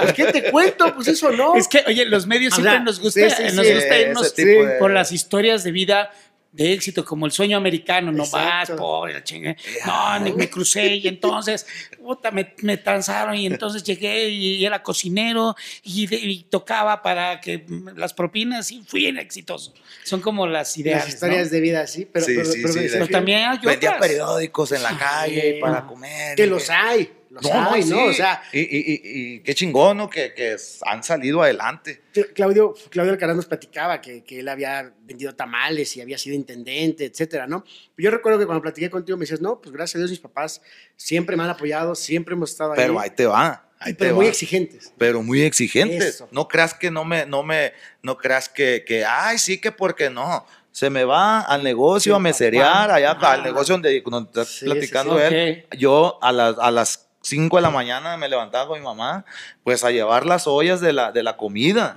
[0.00, 0.94] Pues, ¿qué te cuento?
[0.94, 1.56] Pues eso no.
[1.56, 3.98] Es que, oye, los medios O siempre sea, nos gusta, sí, sí, nos sí, gusta
[3.98, 4.34] irnos
[4.78, 6.10] por las historias de vida
[6.54, 9.56] de éxito, como el sueño americano, no vas, pobre, la chingada.
[9.84, 11.66] No, ni me crucé y entonces,
[11.98, 17.40] puta, me, me transaron y entonces llegué y era cocinero y, de- y tocaba para
[17.40, 19.74] que las propinas y fui en exitoso.
[20.04, 21.04] Son como las ideas.
[21.04, 23.18] Las historias de vida, sí, pero, Sí, pero- sí, pero sí, me de- Pero refiero
[23.18, 24.08] también hay Vendía otras.
[24.08, 26.36] periódicos en la calle para comer.
[26.36, 28.04] que los hay, los No, ¿no?
[28.06, 29.00] O sea, y, y, y,
[29.34, 30.08] y qué chingón, ¿no?
[30.08, 32.02] Que, que han salido adelante.
[32.34, 37.04] Claudio, Claudio Alcaraz nos platicaba que, que él había vendido tamales y había sido intendente,
[37.04, 37.64] etcétera, ¿no?
[37.98, 40.62] Yo recuerdo que cuando platiqué contigo me decías, no, pues gracias a Dios mis papás
[40.96, 42.76] siempre me han apoyado, siempre hemos estado ahí.
[42.76, 43.68] Pero ahí te va.
[43.80, 44.30] Ahí y- te pero muy va.
[44.30, 44.92] exigentes.
[44.96, 46.02] pero muy exigentes.
[46.04, 46.28] Eso.
[46.30, 50.08] No creas que no me, no me, no creas que, que, ay, sí que porque
[50.08, 50.46] no.
[50.70, 52.94] Se me va al negocio Sí, a meserear, papá.
[52.96, 53.32] allá Ah.
[53.34, 55.22] al negocio donde, donde Sí, platicando sí.
[55.34, 55.66] él.
[55.78, 59.24] Yo a las, a las 5 de la mañana me levantaba con mi mamá,
[59.64, 61.96] pues a llevar las ollas de la, de la comida.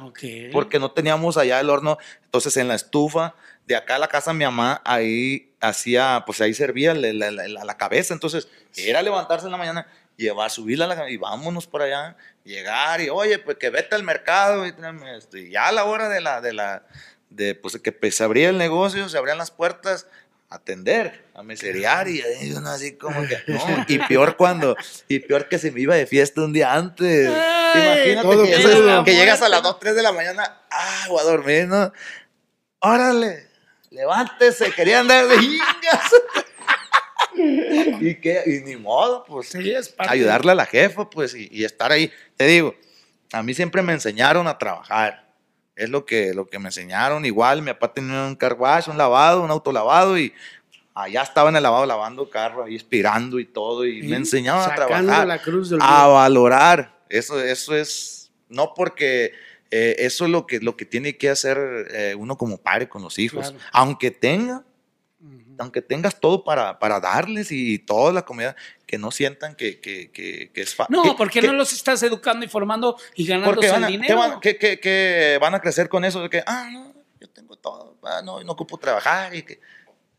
[0.52, 1.98] Porque no teníamos allá el horno.
[2.26, 3.36] Entonces en la estufa
[3.66, 7.32] de acá a la casa de mi mamá, ahí hacía, pues ahí servía la, la-
[7.48, 8.14] la- la cabeza.
[8.14, 13.02] Entonces era levantarse en la mañana, llevar, subirla a la y vámonos por allá, llegar
[13.02, 14.74] y oye, pues que vete al mercado y.
[15.34, 16.84] Y ya a la hora de la, de la,
[17.30, 20.08] de pues que pues, se abría el negocio, se abrían las puertas,
[20.50, 22.22] atender, a meserear y
[22.56, 23.60] uno así como que no.
[23.88, 24.76] Y peor cuando,
[25.08, 27.30] y peor que se me iba de fiesta un día antes.
[27.30, 31.20] Ay, Imagínate que, llegas- que llegas a las 2, 3 de la mañana, ah, voy
[31.20, 31.92] a dormir, ¿no?
[32.80, 33.48] Órale,
[33.90, 35.36] levántese, querían dar de
[38.00, 41.50] y, que, y ni modo, pues Sí, es parte ayudarle a la jefa, pues, y,
[41.52, 42.12] y estar ahí.
[42.36, 42.76] Te digo,
[43.34, 45.27] a mí siempre me enseñaron a trabajar.
[45.78, 47.24] Es lo que, lo que me enseñaron.
[47.26, 50.34] Igual, mi papá tenía un car wash, un lavado, un autolavado, y
[50.94, 54.74] allá estaba en el lavado lavando carro, ahí inspirando y todo, y me enseñaron a
[54.74, 56.98] trabajar la cruz del a valorar.
[57.10, 59.34] Eso, eso es, no porque
[59.70, 63.02] eh, eso es lo que, lo que tiene que hacer eh, uno como padre con
[63.02, 63.52] los hijos.
[63.52, 63.66] Claro.
[63.72, 64.64] Aunque tenga,
[65.60, 68.56] aunque tengas todo para, para darles y, toda la comida,
[68.88, 70.96] que no sientan que, que, que, que es fácil.
[70.96, 74.08] No, porque no los estás educando y formando y van el a, dinero.
[74.08, 77.58] ¿qué van, qué- qué van a crecer con eso de que, ah, no, yo tengo
[77.58, 79.60] todo, ah, no, no ocupo trabajar y que,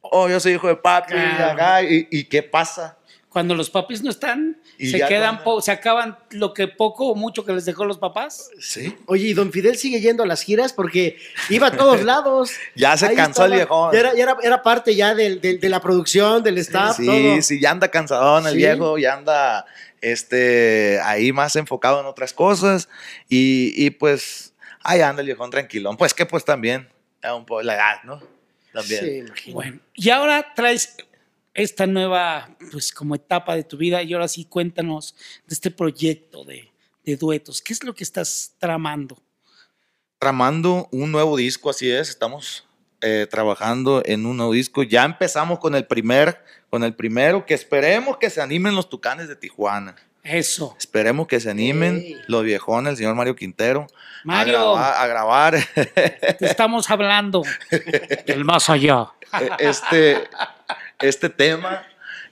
[0.03, 1.89] oh, yo soy hijo de papi, Claro.
[1.89, 2.99] y, y qué pasa.
[3.39, 7.15] Cuando los papis no están, Y se quedan, cuando- se acaban lo que poco o
[7.15, 8.51] mucho que les dejó los papás.
[8.59, 8.93] Sí.
[9.07, 12.51] Oye, y don Fidel sigue yendo a las giras porque iba a todos lados.
[12.75, 13.53] Ya se Ahí cansó el.
[13.53, 13.59] Ya
[13.93, 17.43] era, ya era, era parte ya del- del- de la producción, del staff, Sí, todo.
[17.43, 18.57] sí, ya anda cansadón el Sí.
[18.59, 19.67] viejo, ya anda
[20.01, 22.89] este, ahí más enfocado en otras cosas.
[23.29, 25.97] Y, y, pues, ahí anda el viejón tranquilón.
[25.97, 26.89] Pues que pues también,
[27.23, 28.21] un poco la edad, ¿no?
[28.73, 29.05] También.
[29.05, 29.55] Sí, imagino.
[29.55, 30.97] Bueno, y ahora traes
[31.55, 35.15] esta nueva, pues como etapa de tu vida y ahora sí cuéntanos
[35.47, 36.71] de este proyecto de,
[37.05, 37.61] de duetos.
[37.63, 39.21] ¿Qué es lo que estás tramando?
[40.19, 42.67] Tramando un nuevo disco, así es, estamos
[43.01, 44.83] eh, trabajando en un nuevo disco.
[44.83, 49.29] Ya empezamos con el primer, con el primero, que esperemos que se animen los tucanes
[49.29, 49.95] de Tijuana.
[50.25, 50.75] Eso.
[50.79, 53.87] Esperemos que se animen los viejones, el señor Mario Quintero,
[54.25, 54.59] Mario.
[54.59, 57.43] a grabar, a grabar Te estamos hablando
[58.27, 59.13] del más allá.
[59.41, 60.29] eh, este,
[61.01, 61.87] este tema.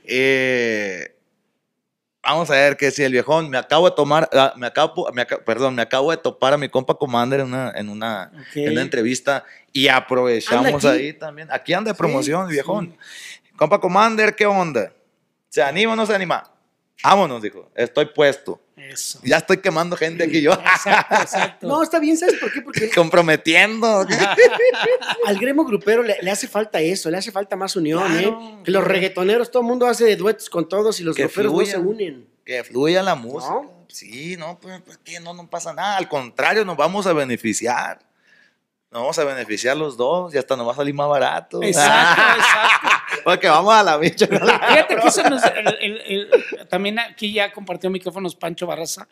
[0.05, 1.15] Eh,
[2.23, 5.25] vamos a ver que si el viejón, me acabo de tomar, ah, me acabo, me
[5.27, 8.83] perdón, me acabo de topar a mi compa Commander en una, en una, en una
[8.83, 11.49] entrevista y aprovechamos ahí también.
[11.51, 12.97] Aquí anda de promoción, viejón.
[13.57, 14.93] Compa Commander, ¿qué onda?
[15.49, 16.56] ¿Se anima o no se anima?
[17.03, 17.71] Vámonos, dijo.
[17.75, 18.61] Estoy puesto.
[18.77, 19.21] Eso.
[19.23, 20.53] Ya estoy quemando gente aquí yo.
[20.53, 21.67] Exacto, exacto.
[21.69, 22.63] No, está bien, ¿sabes por qué?
[22.63, 24.07] Porque Comprometiendo.
[25.27, 28.63] al gremio grupero le, le hace falta eso, le hace falta más unión, Claro, ¿eh?
[28.65, 31.79] Que los reggaetoneros, todo el mundo hace duetos con todos y los gruperos no se
[31.79, 32.29] unen.
[32.45, 33.55] Que fluya la música.
[33.55, 33.87] ¿No?
[33.89, 35.97] Sí, no, pues, pues, que no, no pasa nada.
[35.97, 38.06] Al contrario, nos vamos a beneficiar.
[38.91, 41.63] Nos vamos a beneficiar los dos y hasta nos va a salir más barato.
[41.63, 43.23] Exacto, exacto.
[43.25, 44.27] Porque vamos a la bicha.
[44.27, 49.09] Fíjate que eso nos- el- el- el- también aquí ya compartió micrófonos Pancho Barraza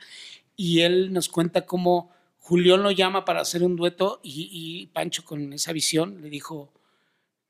[0.57, 5.25] y él nos cuenta cómo Julián lo llama para hacer un dueto y, y Pancho
[5.25, 6.73] con esa visión le dijo,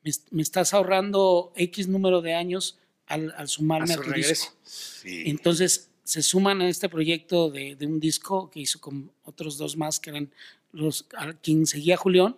[0.02, 4.10] me, me estás ahorrando X número de años al, al sumarme A a, su tu
[4.10, 4.30] regreso.
[4.30, 4.54] disco.
[4.62, 5.24] Sí.
[5.26, 9.76] Entonces se suman a este proyecto de, de un disco que hizo con otros dos
[9.76, 10.30] más que eran
[10.72, 12.36] los a quien seguía Julián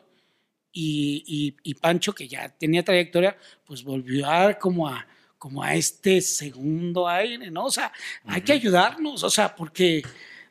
[0.73, 5.07] y, y- y Pancho que ya tenía trayectoria pues volvió a como a
[5.39, 7.67] como a este segundo aire, ¿no?
[7.67, 7.93] O sea,
[8.25, 10.03] hay que ayudarnos, o sea, porque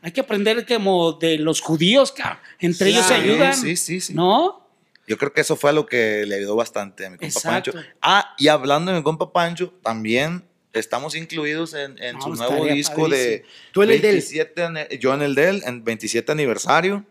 [0.01, 2.38] hay que aprender como de los judíos, cabrón.
[2.60, 4.13] entre ellos se ayudan, Sí, sí, sí.
[4.13, 4.63] ¿no?
[5.08, 7.71] Yo creo que eso fue lo que le ayudó bastante a mi compa Exacto.
[7.73, 7.88] Pancho.
[8.01, 10.43] Ah, y hablando de mi compa Pancho, también
[10.79, 14.11] estamos incluidos en, en No, su pues, nuevo disco de Tú en el del.
[14.13, 17.05] 27, ane- yo en el del, en 27 aniversario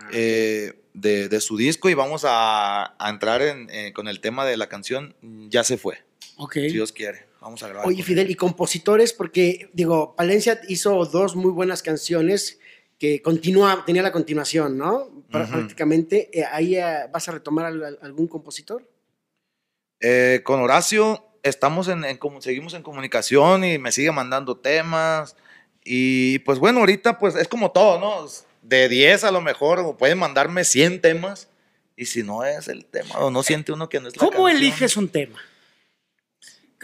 [0.00, 0.08] Ah.
[0.12, 4.46] eh, de, de su disco y vamos a, a entrar en, eh, con el tema
[4.46, 5.14] de la canción
[5.48, 5.98] Ya se fue,
[6.36, 6.52] Ok.
[6.54, 7.26] si Dios quiere.
[7.40, 7.86] Vamos a grabar.
[7.88, 12.58] Oye, Fidel, y compositores, porque, digo, Palencia hizo dos muy buenas canciones
[12.98, 15.24] que continúa, tenía la continuación, ¿no?
[15.30, 16.30] Prácticamente.
[16.32, 16.76] Eh, ¿Ahí
[17.12, 18.88] vas a retomar al- al- algún compositor?
[20.00, 25.36] Eh, con Horacio estamos en, en seguimos en comunicación y me sigue mandando temas.
[25.84, 28.26] Y pues bueno, ahorita pues es como todo, ¿no?
[28.62, 31.48] De 10 a lo mejor pueden mandarme 100 temas.
[31.96, 34.44] Y si no es el tema o no siente uno que no es la ¿Cómo
[34.44, 34.56] canción.
[34.56, 35.38] eliges un tema?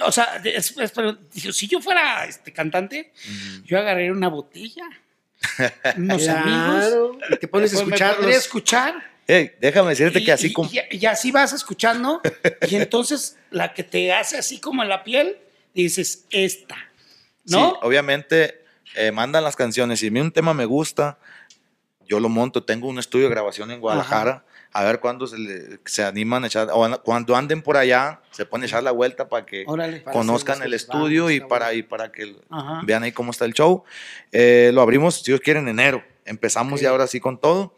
[0.01, 3.13] O sea, es- es- si yo fuera este cantante,
[3.65, 4.83] yo agarraría una botella,
[5.97, 9.14] unos amigos, Claro, y te pones a podría escuchar.
[9.27, 10.71] Hey, déjame decirte y, que así y- como...
[10.71, 12.21] y- y así vas escuchando,
[12.69, 15.39] y entonces la que te hace así como en la piel,
[15.75, 16.77] dices, esta,
[17.47, 17.71] ¿no?
[17.71, 18.63] Sí, obviamente
[18.97, 20.01] eh, mandan las canciones.
[20.01, 21.19] Si a mí un tema me gusta,
[22.07, 22.63] yo lo monto.
[22.65, 24.45] Tengo un estudio de grabación en Guadalajara.
[24.77, 28.21] A ver cuándo se, le- se animan a echar, o an- cuando anden por allá,
[28.33, 30.01] se ponen a echar la vuelta para que Órale.
[30.01, 32.81] Para conozcan el estudio y para, y para que Ajá.
[32.85, 33.85] vean ahí cómo está el show.
[34.33, 36.03] Eh, lo abrimos, si Dios quiere, en enero.
[36.25, 36.83] Empezamos Ok.
[36.83, 37.77] ya ahora sí con todo.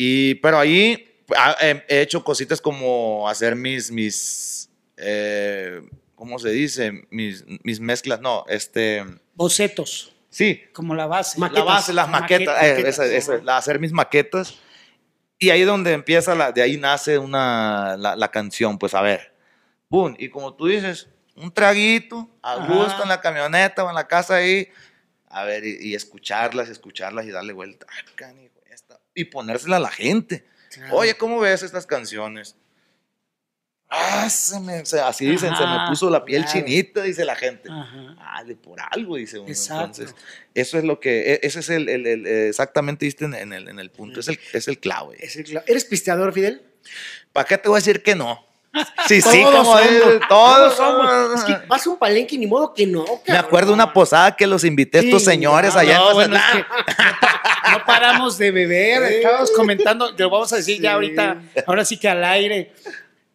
[0.00, 5.82] Y, pero ahí ah, he, he hecho cositas como hacer mis, mis eh,
[6.14, 6.92] ¿cómo se dice?
[7.10, 11.36] Mis, mis mezclas, no, este, Bocetos, sí, como la base.
[11.40, 11.64] Maquetas.
[11.64, 14.54] la base, las maquetas, Maquetas, eh, maquetas, esa- esa, la- hacer mis maquetas.
[15.40, 19.32] Y ahí donde empieza, la, de ahí nace una, la, la canción, pues a ver.
[19.88, 22.72] Boom, y como tú dices, un traguito, a Ajá.
[22.72, 24.68] gusto en la camioneta o en la casa ahí,
[25.28, 27.86] a ver, y, y escucharlas, escucharlas y darle vuelta.
[27.90, 28.57] Ay, canijo.
[29.20, 30.44] Y ponérsela a la gente.
[30.72, 30.96] Claro.
[30.96, 32.54] Oye, ¿cómo ves estas canciones?
[33.90, 36.60] Ah, se me, se- así dicen, se me puso la piel claro.
[36.60, 37.70] chinita, dice la gente.
[37.70, 38.16] Ajá.
[38.20, 39.48] Ah, de por algo, dice uno.
[39.48, 40.02] Exacto.
[40.02, 40.14] Entonces,
[40.54, 43.66] eso es lo que, e- ese es el, el- el- exactamente diste en, en el,
[43.68, 45.16] en el punto, es el, es el clave.
[45.20, 46.62] Es el cla- ¿Eres pisteador, Fidel?
[47.32, 48.44] ¿Para qué te voy a decir que no?
[49.08, 51.34] Sí, sí, Todos como somos, todos Todos somos.
[51.40, 53.44] Es que vas a un palenque y ni modo que no, Me cabrón.
[53.46, 56.36] acuerdo una posada que los invité a estos Sí, señores no, allá No, en bueno,
[56.36, 56.66] es Mazatlán.
[56.84, 57.26] que
[57.72, 60.82] no paramos de beber, estábamos comentando, te lo vamos a decir Sí.
[60.82, 62.72] ya ahorita, ahora sí que al aire.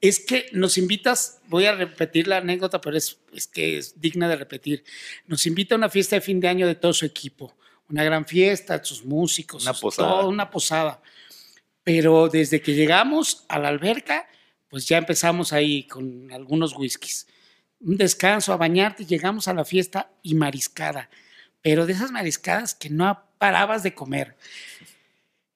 [0.01, 4.27] Es que nos invitas, voy a repetir la anécdota, pero es, es que es digna
[4.27, 4.83] de repetir.
[5.27, 7.55] Nos invita a una fiesta de fin de año de todo su equipo,
[7.89, 10.09] una gran fiesta, sus músicos, Una sus- posada.
[10.09, 11.01] todo, una posada.
[11.83, 14.27] Pero desde que llegamos a la alberca,
[14.67, 17.27] pues ya empezamos ahí con algunos whiskies.
[17.79, 21.09] Un descanso, a bañarte, llegamos a la fiesta y mariscada
[21.61, 23.07] pero de esas mariscadas que no
[23.43, 24.35] parabas de comer.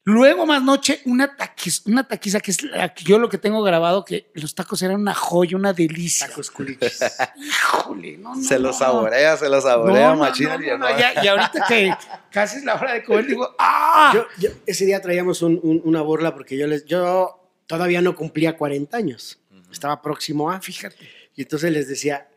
[0.04, 3.62] Luego, más noche, una, taquiz, una taquiza, que es la que yo lo que tengo
[3.64, 6.28] grabado, que los tacos eran una joya, una delicia.
[6.28, 7.00] Tacos culichis.
[7.38, 8.74] Híjole, no, no, Se lo no.
[8.74, 10.58] saborea, se lo No, saborea, no, machina.
[10.58, 10.98] no, y no, no, no.
[11.00, 11.94] ya- y ahorita que
[12.32, 14.12] casi es la hora de comer, digo, ¡ah!
[14.14, 18.16] Yo, yo- ese día traíamos un- un- una burla porque yo les, yo todavía no
[18.16, 19.40] cumplía 40 años.
[19.72, 20.60] Estaba próximo a.
[20.62, 21.10] Fíjate.
[21.36, 22.28] Y entonces les decía,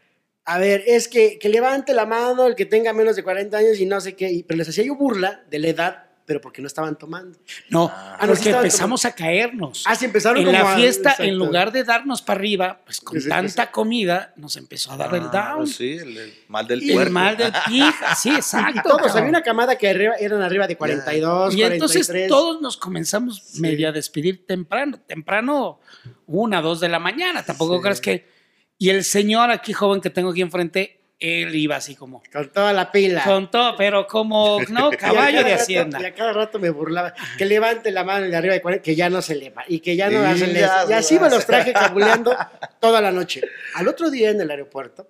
[0.54, 3.78] a ver, es que, que levante la mano el que tenga menos de 40 años
[3.78, 4.30] y no sé qué.
[4.30, 7.36] Y- pero les hacía yo burla de la edad, pero porque no estaban tomando.
[7.70, 9.82] No, Ah, no, sí porque empezamos a caernos.
[9.86, 13.00] Ah, sí, empezaron en como la a- fiesta, en lugar de darnos para arriba, pues
[13.00, 13.68] con Sí, sí, tanta sí.
[13.72, 15.64] comida, nos empezó a dar el Ah, down.
[15.64, 17.12] pues sí, el, el mal del Y el puerco.
[17.12, 18.80] mal del pija, sí, Y exacto.
[18.84, 19.16] todos, cabrón.
[19.18, 22.28] había una camada que arriba, eran arriba de 42, Y entonces 43.
[22.28, 25.80] todos nos comenzamos medio a despedir temprano, temprano,
[26.26, 27.82] una, dos de la mañana, tampoco Sí.
[27.82, 28.39] crees que...
[28.80, 32.72] Y el señor aquí joven que tengo aquí enfrente, él iba así como, Con toda
[32.72, 33.22] la pila.
[33.24, 36.00] con todo, pero como, no, caballo de rato- hacienda.
[36.00, 37.12] Y a cada rato me burlaba.
[37.36, 39.64] Que levante la mano de arriba de 40, que ya no se eleva.
[39.68, 40.86] Y que ya no Y hacen ya.
[40.88, 42.34] Y así me los traje cabuleando
[42.80, 43.42] toda la noche.
[43.74, 45.08] Al otro día en el aeropuerto,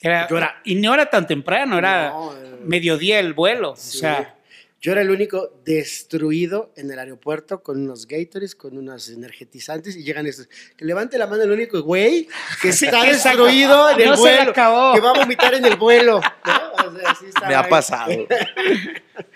[0.00, 3.74] Era- Yo era- y no era tan temprano, era No, eh, mediodía el vuelo.
[3.76, 4.34] sí, O sea,
[4.82, 10.02] yo era el único destruido en el aeropuerto con unos Gatorades, con unos energetizantes y
[10.02, 10.48] llegan estos.
[10.76, 12.28] Que levante la mano el único güey
[12.60, 13.44] que está exacto.
[13.46, 14.50] destruido en el No se vuelo.
[14.50, 14.94] acabó.
[14.94, 16.20] Que va a vomitar en el vuelo.
[16.20, 16.90] ¿no?
[16.90, 18.26] O sea, Me ha pasado.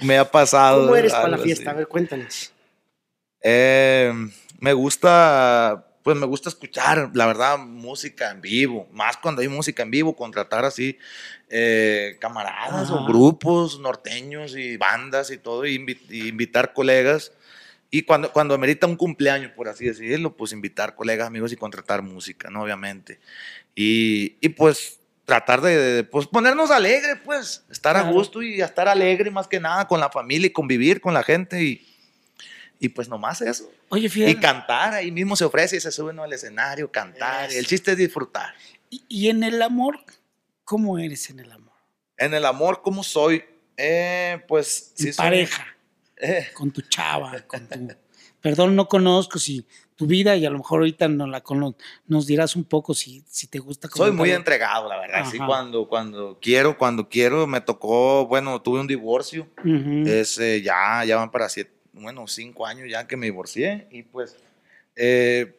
[0.00, 0.82] Me ha pasado.
[0.82, 1.70] ¿Cómo eres para la fiesta?
[1.70, 2.52] A ver, cuéntanos.
[3.40, 4.12] Eh,
[4.59, 9.82] me gusta, pues me gusta escuchar, la verdad, música en vivo, más cuando hay música
[9.82, 10.96] en vivo, contratar así
[11.50, 17.32] eh, camaradas o grupos norteños y bandas y todo, y invi- y invitar colegas.
[17.90, 22.02] Y cuando, cuando amerita un cumpleaños, por así decirlo, pues invitar colegas, amigos y contratar
[22.02, 22.62] música, ¿no?
[22.62, 23.18] Obviamente.
[23.74, 28.86] Y, y pues tratar de, de, pues ponernos alegre, pues, estar a gusto y estar
[28.86, 31.84] alegre más que nada con la familia y convivir con la gente y,
[32.78, 33.70] y pues nomás eso.
[33.88, 37.48] oye, Y Fidel, cantar, ahí mismo se ofrece y se sube uno al escenario, cantar.
[37.50, 37.58] Eso.
[37.58, 38.54] El chiste es disfrutar.
[38.90, 39.98] y, y en el amor,
[40.64, 41.74] ¿cómo eres en el amor?
[42.18, 43.44] En el amor, ¿cómo soy?
[43.76, 45.66] Eh, pues En sí soy- pareja,
[46.16, 47.88] eh, con tu chava, con tu...
[48.40, 51.42] Perdón, no conozco si tu vida y a lo mejor ahorita no la
[52.06, 53.88] nos dirás un poco si, si te gusta.
[53.92, 55.24] soy muy entregado, la verdad.
[55.28, 55.46] Sí, Ajá.
[55.46, 59.48] cuando, cuando quiero, cuando quiero, me tocó, bueno, tuve un divorcio.
[60.06, 64.02] Es, eh, ya, ya van para siete, bueno, cinco años ya que me divorcié y
[64.02, 64.37] pues,
[64.94, 65.59] eh,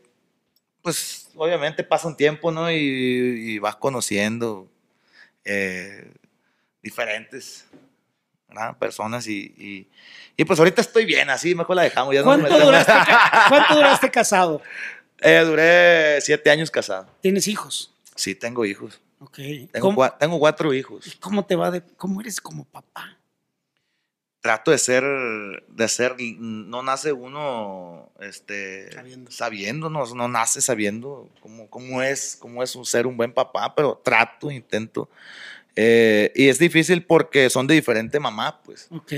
[0.82, 2.72] pues obviamente pasa un tiempo, ¿no?
[2.72, 4.70] Y, y vas conociendo
[5.44, 6.12] eh,
[6.82, 7.66] diferentes
[8.48, 8.78] ¿verdad?
[8.78, 9.90] personas y, y,
[10.38, 12.14] y, pues ahorita estoy bien, así mejor la dejamos.
[12.14, 12.66] Ya no ¿Cuánto, metemos.
[12.66, 14.62] duraste, ca- ¿Cuánto duraste casado?
[15.20, 17.08] Eh, duré siete años casado.
[17.22, 17.94] ¿Tienes hijos?
[18.16, 19.02] Sí, tengo hijos.
[19.20, 19.36] Ok.
[19.38, 21.18] Tengo, ¿Cómo, cua- tengo cuatro hijos.
[21.20, 23.18] cómo te va de, cómo eres como papá?
[24.48, 25.04] Trato de ser,
[25.68, 29.30] de ser, no nace uno este, Sabiendo.
[29.30, 33.76] sabiendo, no, no nace sabiendo cómo, cómo es, cómo es un- ser un buen papá,
[33.76, 35.10] pero trato, intento.
[35.76, 38.88] Eh, y es difícil porque son de diferente mamá, pues.
[38.90, 39.12] Ok.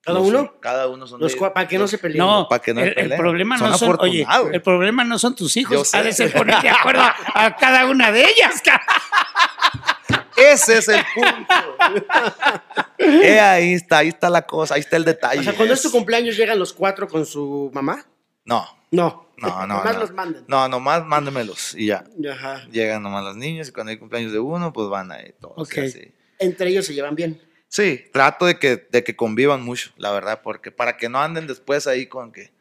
[0.00, 0.54] ¿Cada Los- uno?
[0.60, 2.18] Cada uno son Los de- para que no se peleen.
[2.24, 3.18] No, para que no el, el peleen.
[3.20, 6.58] problema Son no son, oye, el problema no son tus hijos, ha de ser poner
[6.62, 8.62] de acuerdo a, a cada una de ellas.
[10.36, 11.54] Ese es el punto.
[12.98, 15.40] Eh, ahí está, ahí está la cosa, ahí está el detalle.
[15.40, 18.06] O sea, cuando es tu cumpleaños llegan los cuatro con su mamá.
[18.44, 19.28] No, No.
[19.36, 19.66] no, no.
[19.66, 20.00] Nomás no.
[20.00, 20.44] los mandan.
[20.46, 22.04] No, nomás mándemelos y ya.
[22.32, 22.64] Ajá.
[22.70, 25.54] Llegan nomás los niños y cuando hay cumpleaños de uno, pues van ahí todos.
[25.58, 25.78] Ok.
[25.78, 26.12] así.
[26.38, 27.40] Entre ellos se llevan bien.
[27.68, 31.46] Sí, trato de que, de que convivan mucho, la verdad, porque para que no anden
[31.46, 32.52] después ahí con que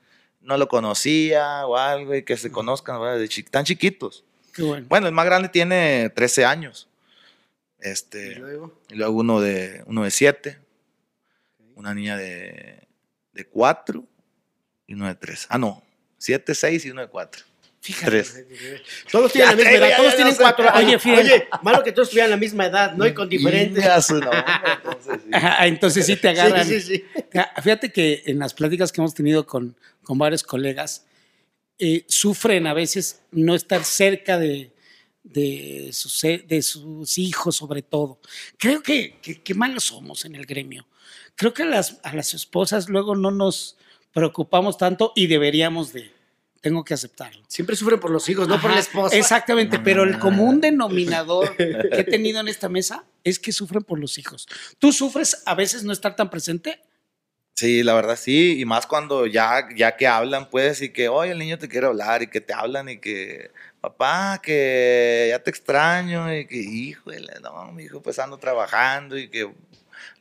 [0.42, 3.20] no lo conocía o algo y que se conozcan, ¿verdad?
[3.20, 4.26] De chi- tan chiquitos.
[4.54, 4.86] Qué bueno.
[4.90, 6.90] Bueno, el más grande tiene 13 años.
[7.84, 8.82] Y Este, luego.
[8.90, 10.60] y luego uno de, uno de 7,
[11.76, 12.88] una niña de,
[13.34, 14.04] de 4
[14.88, 15.48] y uno de 3.
[15.50, 15.84] Ah, no,
[16.18, 17.44] 7, 6 y uno de 4.
[17.82, 18.24] Fíjate.
[18.24, 18.46] 3.
[19.12, 20.84] Todos tienen la Ya, misma ya, edad, ya, todos ya, tienen no cuatro años.
[20.88, 21.20] Oye, Fidel.
[21.26, 23.06] Oye, malo que todos tuvieran la misma edad, ¿no?
[23.06, 23.84] Y con diferentes.
[23.84, 24.24] entonces,
[25.22, 25.30] sí.
[25.34, 26.66] Ajá, entonces sí te agarran.
[26.66, 27.22] Sí, sí, sí.
[27.38, 31.06] Ah, Fíjate que en las pláticas que hemos tenido con, con varios colegas,
[31.78, 34.72] eh, sufren a veces no estar cerca de,
[35.24, 38.20] de, sus, de sus hijos, sobre todo.
[38.58, 40.86] Creo que, que, que malos somos en el gremio.
[41.36, 43.78] Creo que a las, a las esposas luego no nos
[44.14, 46.12] preocupamos tanto y deberíamos de.
[46.62, 47.44] Tengo que aceptarlo.
[47.50, 49.18] Siempre sufren por los hijos, no por la esposa.
[49.18, 54.00] Exactamente, pero el común denominador que he tenido en esta mesa es que sufren por
[54.00, 54.48] los hijos.
[54.80, 56.80] ¿Tú sufres a veces no estar tan presente?
[57.54, 61.32] Sí, la verdad sí, y más cuando ya, ya que hablan, pues, y que, oye,
[61.32, 63.52] el niño te quiere hablar, y que te hablan, y que,
[63.84, 69.28] papá, que ya te extraño, y que, híjole, no, mi hijo, pues ando trabajando, y
[69.30, 69.52] que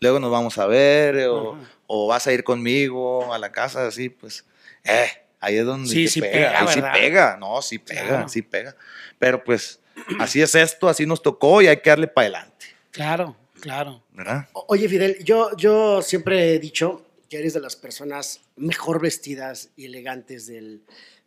[0.00, 1.56] luego nos vamos a ver, o,
[1.86, 4.44] o vas a ir conmigo a la casa, así, pues,
[4.82, 5.06] eh,
[5.38, 8.28] ahí es donde Sí, sí pega, pega, ahí sí pega, no, sí pega, Claro.
[8.28, 8.74] sí pega.
[9.20, 9.78] Pero pues,
[10.18, 14.02] así es esto, así nos tocó y hay que darle para adelante, Claro, claro.
[14.10, 14.48] ¿verdad?
[14.54, 19.84] Oye, Fidel, yo, yo siempre he dicho que eres de las personas mejor vestidas y
[19.86, 20.82] elegantes del,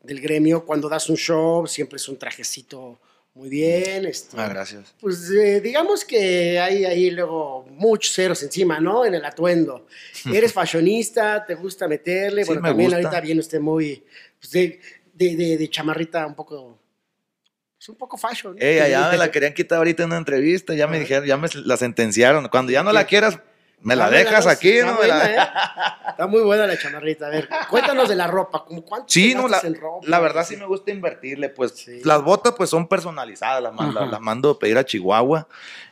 [0.05, 0.65] del gremio.
[0.65, 2.99] Cuando das un show, siempre es un trajecito
[3.33, 4.05] muy bien.
[4.05, 4.93] Este, Ah, gracias.
[4.99, 9.05] Pues eh, digamos que hay ahí luego muchos ceros encima, ¿no?
[9.05, 9.87] En el atuendo.
[10.33, 12.43] Eres fashionista, te gusta meterle.
[12.43, 13.07] Sí, bueno, me también gusta.
[13.07, 14.03] ahorita viene usted muy
[14.39, 14.79] pues, de,
[15.13, 16.79] de, de- de chamarrita un poco.
[17.79, 18.55] Es un poco fashion.
[18.57, 21.47] Ey, allá me la querían quitar ahorita en una entrevista, ya me dijeron, ya me
[21.65, 22.47] la sentenciaron.
[22.47, 23.37] Cuando ya no la quieras,
[23.81, 24.97] me la dejas aquí, Está ¿no?
[24.97, 25.37] Buena, ¿eh?
[26.09, 27.27] Está muy buena la chamarrita.
[27.27, 28.65] A ver, cuéntanos de la ropa.
[28.65, 30.07] ¿Cómo ¿Cuánto Sí, no, la, gastas en ropa?
[30.07, 32.01] la verdad sí me gusta invertirle, pues Sí.
[32.03, 35.47] las botas pues son personalizadas, las, mando a pedir a Chihuahua,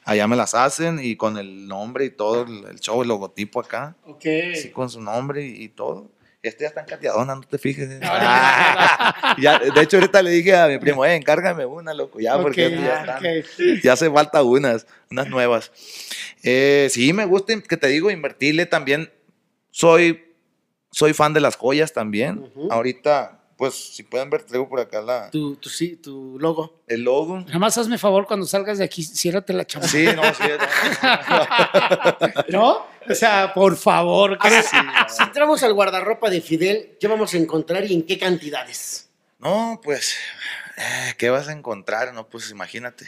[0.06, 3.60] allá me las hacen y con el nombre y todo, el, el show, el logotipo
[3.60, 4.24] acá, Ok.
[4.56, 6.10] sí, con su nombre y, y todo.
[6.44, 7.88] Este ya está encateadona, no te fijes.
[7.88, 12.20] no, Ah, ya, de hecho ahorita le dije a mi primo, eh, encárgame una, loco,
[12.20, 13.82] ya, porque Ok, ya, están- ok.
[13.82, 15.72] ya hace falta unas, unas nuevas.
[16.44, 19.10] Eh, sí, me gusta, que te digo, invertirle también.
[19.72, 20.22] Soy,
[20.92, 22.52] soy fan de las joyas también.
[22.70, 26.82] Ahorita, pues, si pueden ver, traigo por acá la, Tu, tu, sí, tu logo.
[26.86, 27.40] el logo.
[27.40, 29.90] Nada más hazme favor cuando salgas de aquí, ciérrate la chamarra.
[29.90, 30.44] Sí, no, sí.
[31.02, 32.60] no, no, no.
[32.60, 32.86] ¿No?
[33.10, 34.38] O sea, por favor.
[34.42, 34.66] A ver,
[35.08, 39.10] si entramos al guardarropa de Fidel, ¿qué vamos a encontrar y en qué cantidades?
[39.40, 40.18] No, pues,
[40.76, 42.14] eh, ¿qué vas a encontrar?
[42.14, 43.08] No, pues imagínate.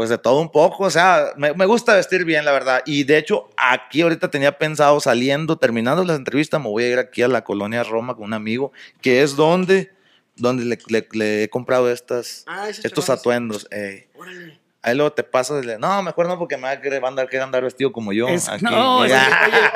[0.00, 2.80] Pues de todo un poco, o sea, me, me gusta vestir bien, la verdad.
[2.86, 6.98] Y de hecho, aquí ahorita tenía pensado saliendo, terminando las entrevistas, me voy a ir
[6.98, 8.72] aquí a la colonia Roma con un amigo,
[9.02, 9.90] que es donde,
[10.36, 13.68] donde le, le- le he comprado estas, Ah, estos atuendos.
[14.14, 14.58] Órale.
[14.82, 17.28] Ahí luego te pasas y le, no, mejor no, porque me va a querer andar,
[17.28, 18.28] querer andar vestido como yo.
[18.28, 18.64] Es- aquí".
[18.64, 19.00] no.
[19.00, 19.14] Oye,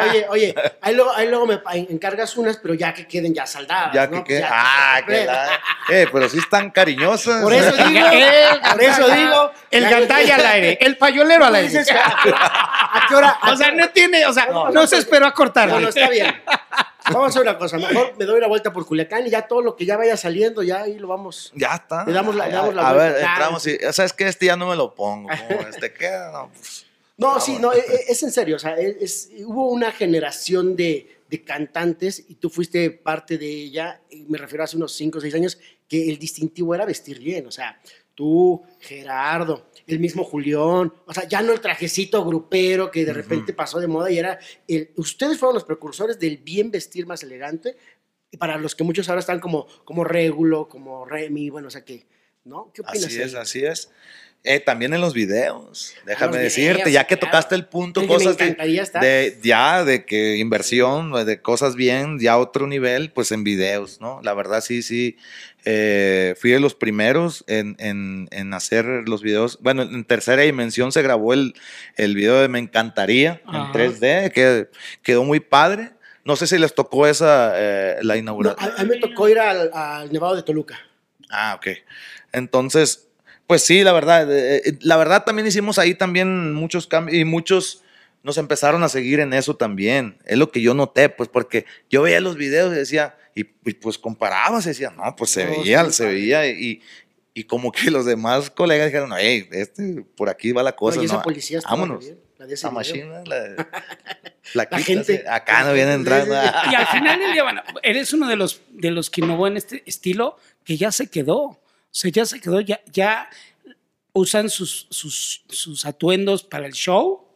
[0.08, 3.92] oye, oye, ahí luego, ahí luego me encargas unas, pero ya que queden ya saldadas.
[3.92, 4.24] Ya ¿no?
[4.24, 5.48] que quede- Ya ah, que- la-
[5.90, 7.42] eh, pero sí están cariñosas.
[7.42, 8.06] Por eso digo,
[8.70, 9.50] por eso digo.
[9.70, 11.68] El gandalla al aire, el payolero al aire.
[11.68, 13.38] Dices, ¿A qué hora?
[13.52, 15.80] O sea, no tiene, o sea, no, se esperó a No, cortarle.
[15.80, 16.34] no, está bien.
[17.12, 17.76] Vamos a hacer una cosa.
[17.78, 20.62] Mejor me doy una vuelta por Culiacán y ya todo lo que ya vaya saliendo,
[20.62, 21.52] ya ahí lo vamos.
[21.54, 22.04] Ya está.
[22.06, 23.12] Le damos la- le damos la a vuelta.
[23.12, 23.32] ver, Claro.
[23.34, 24.26] entramos y, ¿sabes qué?
[24.28, 25.28] Este ya no me lo pongo.
[25.48, 26.32] ¿Cómo este queda?
[26.32, 26.86] No, pues,
[27.16, 28.56] No, sí, no, e- e- es, en serio.
[28.56, 33.46] O sea, es, es- hubo una generación de, de cantantes y tú fuiste parte de
[33.48, 34.00] ella.
[34.10, 37.18] y me refiero a hace unos 5 o 6 años, que el distintivo era vestir
[37.20, 37.46] bien.
[37.46, 37.78] O sea,
[38.14, 40.92] tú, Gerardo, el mismo Julián.
[41.06, 44.38] O sea, ya no el trajecito grupero que de repente pasó de moda y era.
[44.68, 47.76] El, ustedes fueron los precursores del bien vestir más elegante.
[48.30, 51.84] Y para los que muchos ahora están como, como Régulo, como Remy, bueno, o sea
[51.84, 52.06] que.
[52.44, 52.70] ¿No?
[52.74, 53.06] ¿Qué opinas?
[53.06, 53.90] así es, así es.
[54.46, 57.30] Eh, también en los videos, déjame los decirte, videos, ya que claro.
[57.30, 58.54] tocaste el punto, cosas de,
[59.00, 64.20] de- ya de que inversión, de cosas bien, ya otro nivel, pues en videos, ¿no?
[64.22, 65.16] La verdad sí, sí,
[65.64, 69.58] eh, fui de los primeros en, en- en hacer los videos.
[69.62, 71.54] Bueno, en tercera dimensión se grabó el,
[71.96, 73.58] el video de Me Encantaría Ajá.
[73.58, 74.68] en 3D, que
[75.02, 75.90] quedó muy padre.
[76.24, 78.72] No sé si les tocó esa, eh, la No, inauguración.
[78.76, 80.78] a, a mí me tocó ir al, al Nevado de Toluca.
[81.30, 81.68] Ah, ok.
[82.32, 83.08] Entonces,
[83.46, 87.24] pues sí, la verdad, eh, eh, la verdad también hicimos ahí también muchos cambios y
[87.24, 87.82] muchos
[88.22, 90.16] nos empezaron a seguir en eso también.
[90.24, 93.74] Es lo que yo noté, pues porque yo veía los videos y decía, y, y,
[93.74, 96.80] pues comparabas y decía, no, pues se No, veía, sí, se veía y,
[97.34, 101.16] y como que los demás colegas dijeron, hey, este, por aquí va la cosa, esa
[101.16, 101.22] ¿no?
[101.22, 102.00] policía Vámonos.
[102.04, 103.68] bien, la de ese La machina, la,
[104.54, 105.24] la, quita, gente.
[105.28, 106.34] acá no viene entrando.
[106.70, 109.56] Y al final del día, bueno, eres uno de los, de los que innovó en
[109.56, 111.38] este estilo que ya se quedó.
[111.40, 111.60] O
[111.90, 113.28] sea, ya se quedó, ya, ya
[114.12, 117.26] usan sus, sus, sus atuendos para el show,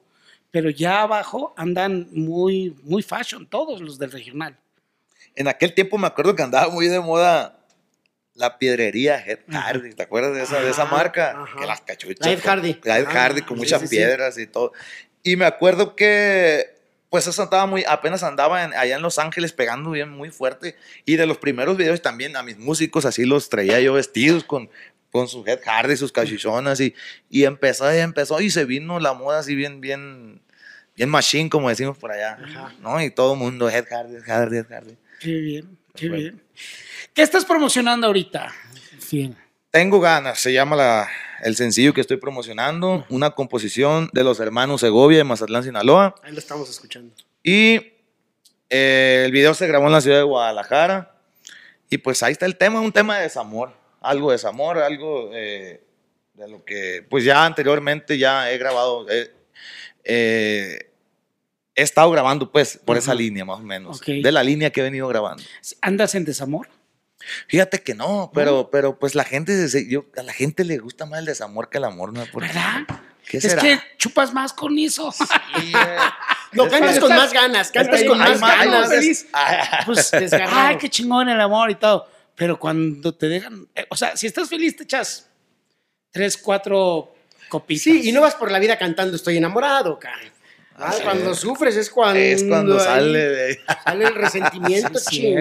[0.51, 4.57] pero ya abajo andan muy, muy fashion, todos los del regional.
[5.39, 7.55] En aquel tiempo me acuerdo que andaba muy de moda
[8.34, 9.41] la piedrería Head.
[9.51, 9.95] Hardy.
[9.95, 11.30] ¿Te acuerdas de esa, de esa marca?
[11.43, 11.59] ajá.
[11.61, 12.26] Que las cachuchas.
[12.26, 12.70] Con- Hardy.
[12.84, 13.97] Ed Ah, Hardy con sí, muchas sí, sí.
[13.97, 14.72] piedras y todo.
[15.22, 16.76] Y me acuerdo que,
[17.11, 20.76] pues eso andaba muy, apenas andaba en- allá en Los Ángeles pegando bien muy fuerte.
[21.05, 24.70] Y de los primeros videos también a mis músicos así los traía yo vestidos con,
[25.11, 26.80] con su Head Hardy, sus cachichonas.
[26.80, 26.95] Y,
[27.30, 30.41] y empezó y empezó y se vino la moda así bien, bien,
[30.97, 32.39] bien machine, como decimos por allá.
[32.45, 32.72] Ajá.
[32.80, 33.03] ¿no?
[33.03, 34.97] Y todo el mundo, Head Hardy, Head Hardy, Head Hardy.
[35.21, 36.23] Qué bien, qué Bueno.
[36.23, 36.43] bien.
[37.14, 38.53] ¿Qué estás promocionando ahorita?
[39.11, 39.37] Bien.
[39.71, 41.09] Tengo ganas, se llama la,
[41.43, 46.14] el sencillo que estoy promocionando, una composición de los hermanos Segovia de Mazatlán, Sinaloa.
[46.23, 47.14] Ahí lo estamos escuchando.
[47.43, 47.93] Y
[48.71, 51.14] eh, el video se grabó en la ciudad de Guadalajara.
[51.91, 55.83] Y pues ahí está el tema, un tema de desamor, algo de desamor, algo eh,
[56.35, 59.07] de lo que pues ya anteriormente ya he grabado.
[59.11, 59.33] eh,
[60.05, 60.88] eh,
[61.79, 64.01] he estado grabando, pues, por esa línea, más o menos.
[64.01, 65.43] De la línea que he venido grabando.
[65.81, 66.68] ¿Andas en desamor?
[67.47, 71.05] Fíjate que no, pero, pero pues la gente, se- yo, a la gente le gusta
[71.05, 72.24] más el desamor que el amor, ¿no?
[72.33, 72.83] ¿Verdad?
[73.29, 75.12] ¿Qué Es que chupas más con eso.
[75.12, 75.24] Sí,
[75.74, 75.97] eh,
[76.53, 78.89] Lo es cantas con más ganas, cantas con más más ganas.
[78.89, 79.26] feliz.
[79.35, 80.57] Ah, Pues desgarrado.
[80.68, 82.09] Ay, qué chingón el amor y todo.
[82.35, 85.29] Pero cuando te dejan, eh, o sea, si estás feliz te echas
[86.11, 87.14] tres, cuatro
[87.51, 87.83] copitas.
[87.83, 90.22] Sí, y no vas por la vida cantando estoy enamorado, cara.
[90.79, 91.39] Ah, cuando es.
[91.39, 93.61] sufres es cuando, es cuando sale de...
[93.85, 95.35] sale el resentimiento Sí.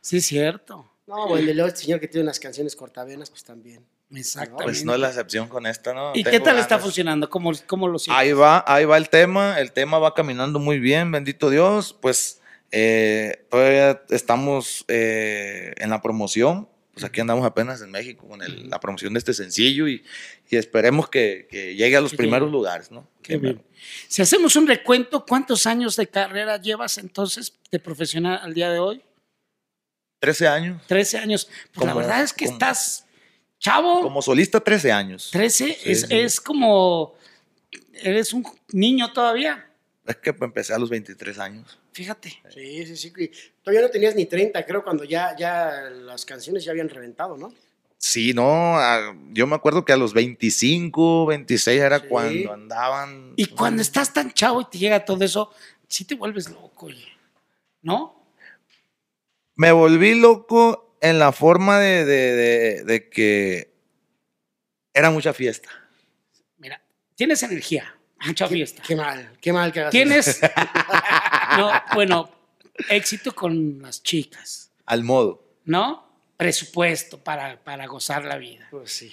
[0.00, 0.88] Sí, es cierto.
[1.06, 3.84] No, bueno, y luego este señor que tiene unas canciones cortavenas, pues también.
[4.14, 4.64] Exactamente.
[4.64, 6.12] Pues no es la excepción con esta, ¿no?
[6.14, 7.28] ¿Y qué tal está funcionando?
[7.28, 8.20] ¿Cómo, cómo lo sientes?
[8.20, 12.40] Ahí va, ahí va el tema, el tema va caminando muy bien, bendito Dios, pues
[12.70, 18.70] eh, todavía estamos eh, en la promoción, pues aquí andamos apenas en México con el-
[18.70, 20.02] la promoción de este sencillo y,
[20.48, 23.06] y esperemos que, que llegue a los primeros lugares, ¿no?
[23.22, 23.62] Qué bien.
[24.08, 28.78] Si hacemos un recuento, ¿cuántos años de carrera llevas entonces de profesional al día de
[28.78, 29.02] hoy?
[30.20, 31.50] 13 años, 13 años.
[31.74, 33.04] Pues la verdad es que como- estás
[33.58, 34.00] chavo.
[34.00, 35.28] como solista 13 años.
[35.32, 36.06] 13 Sí, es, sí.
[36.10, 37.14] es como.
[37.92, 38.42] Eres un
[38.72, 39.68] niño todavía.
[40.06, 41.78] Es que empecé a los 23 años.
[41.96, 42.28] Fíjate.
[42.52, 43.30] Sí, sí, sí.
[43.62, 47.54] Todavía no tenías ni 30, creo, cuando ya, ya las canciones ya habían reventado, ¿no?
[47.96, 52.06] Sí, no, a- yo me acuerdo que a los 25, 26 era Sí.
[52.10, 53.32] cuando andaban...
[53.36, 55.50] Y cuando estás tan chavo y te llega todo eso,
[55.88, 57.08] sí te vuelves loco, oye.
[57.80, 58.14] ¿No?
[59.54, 63.72] Me volví loco en la forma de, de- de- de que
[64.92, 65.70] era mucha fiesta.
[66.58, 66.78] Mira,
[67.14, 68.82] tienes energía, mucha fiesta.
[68.86, 70.40] Qué mal, qué mal que hagas Tienes.
[71.56, 72.30] no, bueno,
[72.88, 75.46] éxito con las chicas, Al modo.
[75.66, 76.06] ¿no?
[76.36, 78.66] Presupuesto para, para gozar la vida.
[78.70, 79.12] Pues sí.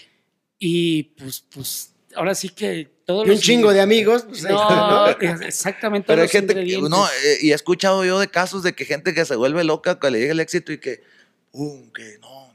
[0.59, 4.23] Y pues, pues, ahora sí que todos Y un los chingo de amigos.
[4.23, 5.07] Pues, No,
[5.41, 6.07] exactamente.
[6.07, 9.13] Pero hay gente que, no, eh, y he escuchado yo de casos de que gente
[9.13, 11.03] que se vuelve loca cuando le llega el éxito y que,
[11.51, 12.53] uh, que no, no,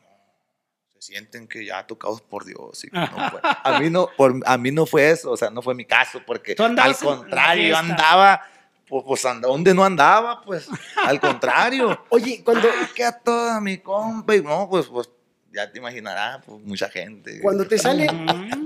[0.95, 2.84] se sienten que ya tocados por Dios.
[2.84, 3.41] y que no fue.
[3.43, 6.22] A mí no, por, a mí no fue eso, o sea, no fue mi caso,
[6.26, 8.43] porque al contrario, yo andaba,
[8.89, 10.43] pues, pues anda, ¿dónde no andaba?
[10.43, 10.68] Pues,
[11.05, 12.05] al contrario.
[12.11, 15.09] Oye, cuando, Ah, que a toda mi compa, y no, pues, pues,
[15.53, 17.41] ya te imaginarás, pues, mucha gente.
[17.41, 18.07] cuando te sale,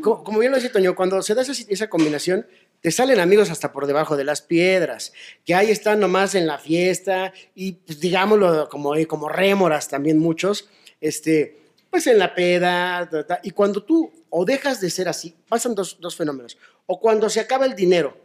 [0.02, 2.46] co- como bien lo decía Toño, cuando se da esa, esa combinación,
[2.80, 5.12] te salen amigos hasta por debajo de las piedras,
[5.44, 10.18] que ahí están nomás en la fiesta y pues, digámoslo como, eh, como rémoras también
[10.18, 10.68] muchos,
[11.00, 11.60] este,
[11.90, 15.74] pues en la peda, ta, ta, y cuando tú o dejas de ser así, pasan
[15.76, 18.16] dos, dos fenómenos, o cuando se acaba el dinero,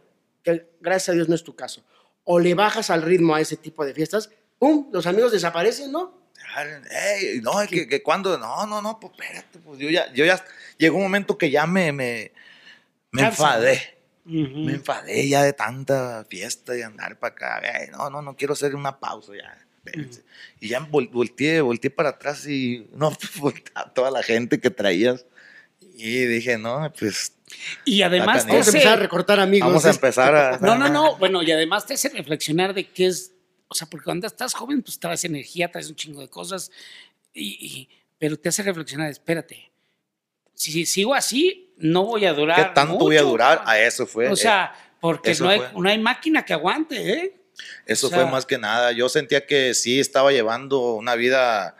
[0.56, 1.84] que gracias a Dios no es tu caso,
[2.24, 4.88] o le bajas al ritmo a ese tipo de fiestas, ¡pum!
[4.92, 6.18] Los amigos desaparecen, ¿no?
[6.90, 10.42] Ey, no, que, que cuando, no, no, no, pues espérate, pues yo ya, yo ya,
[10.78, 12.32] llegó un momento que ya me, me,
[13.10, 13.96] me enfadé.
[14.24, 14.58] Ujú.
[14.58, 17.58] Me enfadé ya de tanta fiesta y andar para acá.
[17.80, 19.58] Ey, no, no, no quiero hacer una pausa ya.
[19.84, 20.22] espérense.
[20.60, 23.12] Y ya vol- volteé, volteé para atrás y no,
[23.74, 25.24] a toda la gente que traías.
[25.94, 27.32] Y dije, no, pues
[27.84, 29.68] Y además te Vamos Vamos a hace- empezar a recortar amigos.
[29.68, 30.58] vamos a empezar a...
[30.58, 31.16] No, no, no.
[31.16, 33.32] Bueno, y además te hace reflexionar de qué es.
[33.68, 36.70] O sea, porque cuando estás joven, pues traes energía, traes un chingo de cosas.
[37.34, 37.88] Y, y-
[38.18, 39.70] pero te hace reflexionar, espérate.
[40.54, 42.56] Si, si sigo así, no voy a durar.
[42.68, 43.62] ¿Qué tanto voy a mucho, durar?
[43.64, 44.28] A eso fue.
[44.28, 47.34] O sea, porque no hay, no hay máquina que aguante, ¿eh?
[47.86, 48.92] Eso O sea- fue más que nada.
[48.92, 51.76] Yo sentía que sí estaba llevando una vida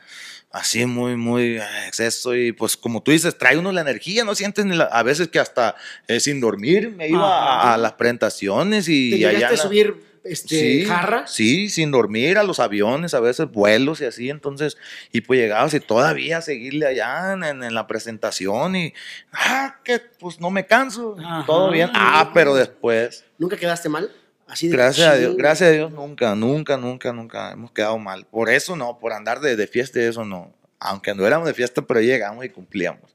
[0.59, 4.34] así muy, muy eh, exceso y pues como tú dices, trae uno la energía, no
[4.34, 5.74] sientes ni la- a veces que hasta
[6.06, 7.70] eh, sin dormir me iba Ajá.
[7.70, 9.94] a, a las presentaciones y ¿Te allá la- subir
[10.24, 11.26] este, sí, jarra?
[11.26, 14.76] Sí, sin dormir a los aviones, a veces vuelos y así, entonces,
[15.12, 18.92] y pues llegabas y todavía seguirle allá en, en- en la presentación y,
[19.32, 21.46] ah, que pues no me canso, Ajá.
[21.46, 23.24] todo bien, ah, pero después...
[23.38, 24.11] ¿Nunca quedaste mal?
[24.49, 28.26] Así de Gracias a Dios, gracias a Dios, nunca, nunca, nunca, nunca hemos quedado mal.
[28.26, 30.55] Por eso no, por andar de, de fiesta y eso no.
[30.80, 33.14] Aunque no éramos de fiesta, pero llegamos y cumplíamos.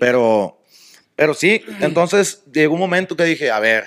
[0.00, 0.60] Pero,
[1.14, 3.86] pero sí, entonces llegó un momento que dije, a ver,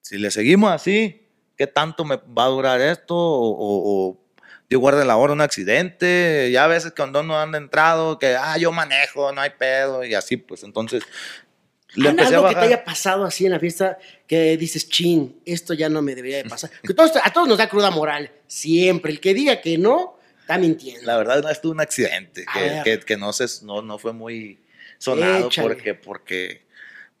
[0.00, 3.14] si le seguimos así, ¿qué tanto me va a durar esto?
[3.14, 4.24] O, o, o
[4.68, 6.50] Dios guarde la hora un accidente.
[6.50, 10.14] Ya a veces cuando no han entrado, que, ah, yo manejo, no hay pedo, y
[10.14, 11.02] así, pues entonces
[11.94, 15.74] le a Algo que te haya pasado así en la fiesta que dices, chin, esto
[15.74, 16.70] ya no me debería de pasar.
[16.82, 19.12] Que todos- a todos nos da cruda moral, siempre.
[19.12, 21.02] El que diga que no, está mintiendo.
[21.06, 22.82] La verdad no estuvo un accidente que, ver.
[22.84, 24.58] que, que no, se, no, no fue muy
[24.98, 25.68] sonado Échale.
[25.68, 26.62] porque, porque,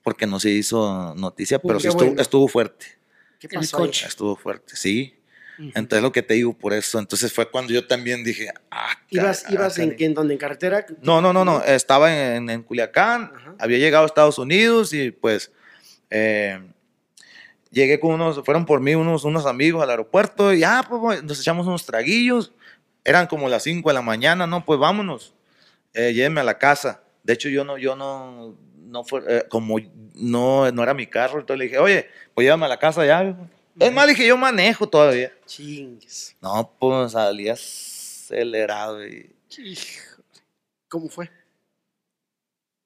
[0.02, 2.22] porque no se hizo noticia, pero sí estuvo, bueno.
[2.22, 2.86] estuvo fuerte.
[3.38, 3.78] ¿Qué El pasó?
[3.78, 4.06] coche.
[4.06, 5.14] Estuvo fuerte, sí.
[5.58, 6.98] Entonces lo que te digo por eso.
[6.98, 10.34] Entonces fue cuando yo también dije, ah, ¿Ibas, ibas en, en dónde?
[10.34, 10.84] ¿En carretera?
[11.02, 11.62] No, no, no, no.
[11.62, 13.54] Estaba en, en Culiacán, Ajá.
[13.58, 15.52] había llegado a Estados Unidos y pues
[16.10, 16.60] eh,
[17.70, 21.40] llegué con unos, fueron por mí unos, unos amigos al aeropuerto y ya, pues nos
[21.40, 22.52] echamos unos traguillos.
[23.04, 25.34] Eran como las 5 de la mañana, no, pues vámonos.
[25.92, 27.02] Eh, llévenme a la casa.
[27.22, 29.78] De hecho, yo no, yo no, no fue, eh, como
[30.14, 33.22] no, no era mi carro, entonces le dije, oye, pues llévame a la casa ya.
[33.22, 33.48] viejo".
[33.78, 35.32] Es más, dije, yo manejo todavía.
[35.46, 36.36] Chingues.
[36.40, 39.30] No, pues salí acelerado y
[40.88, 41.30] ¿Cómo fue?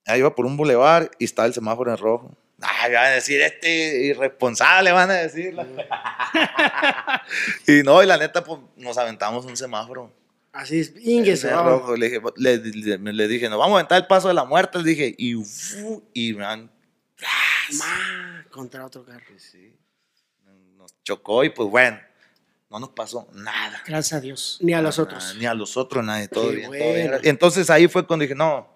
[0.07, 2.35] ahí iba por un bulevar y estaba el semáforo en rojo.
[2.61, 5.55] Ay, van a decir, este irresponsable, van a decir.
[7.67, 10.13] y no, y la neta, pues nos aventamos un semáforo.
[10.53, 11.45] Así es, Inges.
[11.45, 11.95] en rojo.
[11.97, 14.79] Le dije, le, le- le dije, nos vamos a aventar el paso de la muerte.
[14.79, 16.71] Le dije, y, fu- y man,
[17.79, 19.25] Ma, contra otro carro.
[19.37, 19.75] sí,
[20.79, 21.99] nos chocó y pues bueno,
[22.71, 23.83] no nos pasó nada.
[23.87, 24.59] Gracias a Dios.
[24.61, 25.35] Ni a los otros.
[25.39, 27.13] Ni a los otros, nadie, todo bien, todo bien.
[27.25, 28.69] entonces ahí fue cuando dije, no,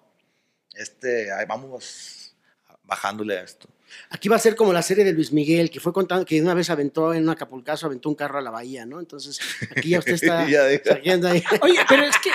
[0.73, 2.35] este, ahí vamos
[2.83, 3.67] bajándole a esto.
[4.09, 6.55] Aquí va a ser como la serie de Luis Miguel, que fue contando que una
[6.55, 8.99] vez aventó en un Acapulcazo, aventó un carro a la bahía, ¿no?
[8.99, 9.39] Entonces,
[9.75, 10.83] aquí ya usted está Ya dijo.
[10.85, 11.43] saliendo ahí.
[11.61, 12.29] Oye, pero es que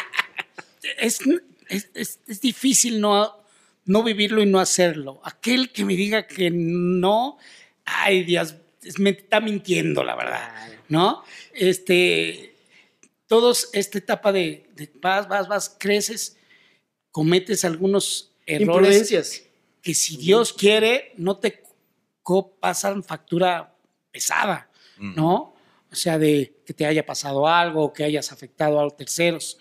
[0.99, 1.19] es,
[1.69, 3.43] es- es- es difícil no,
[3.85, 5.21] no vivirlo y no hacerlo.
[5.25, 7.39] Aquel que me diga que no,
[7.85, 8.55] ay Dios,
[8.99, 10.51] me está mintiendo, la verdad,
[10.89, 11.23] ¿no?
[11.53, 12.55] Este,
[13.27, 16.37] todos, esta etapa de, de vas, vas, vas, creces,
[17.11, 19.45] cometes algunos errores
[19.83, 21.63] que si Dios quiere, no te
[22.61, 23.75] pasan factura
[24.11, 24.69] pesada,
[24.99, 25.15] Mm.
[25.15, 25.55] ¿no?
[25.91, 29.59] O sea, de que te haya pasado algo, o que hayas afectado a los terceros.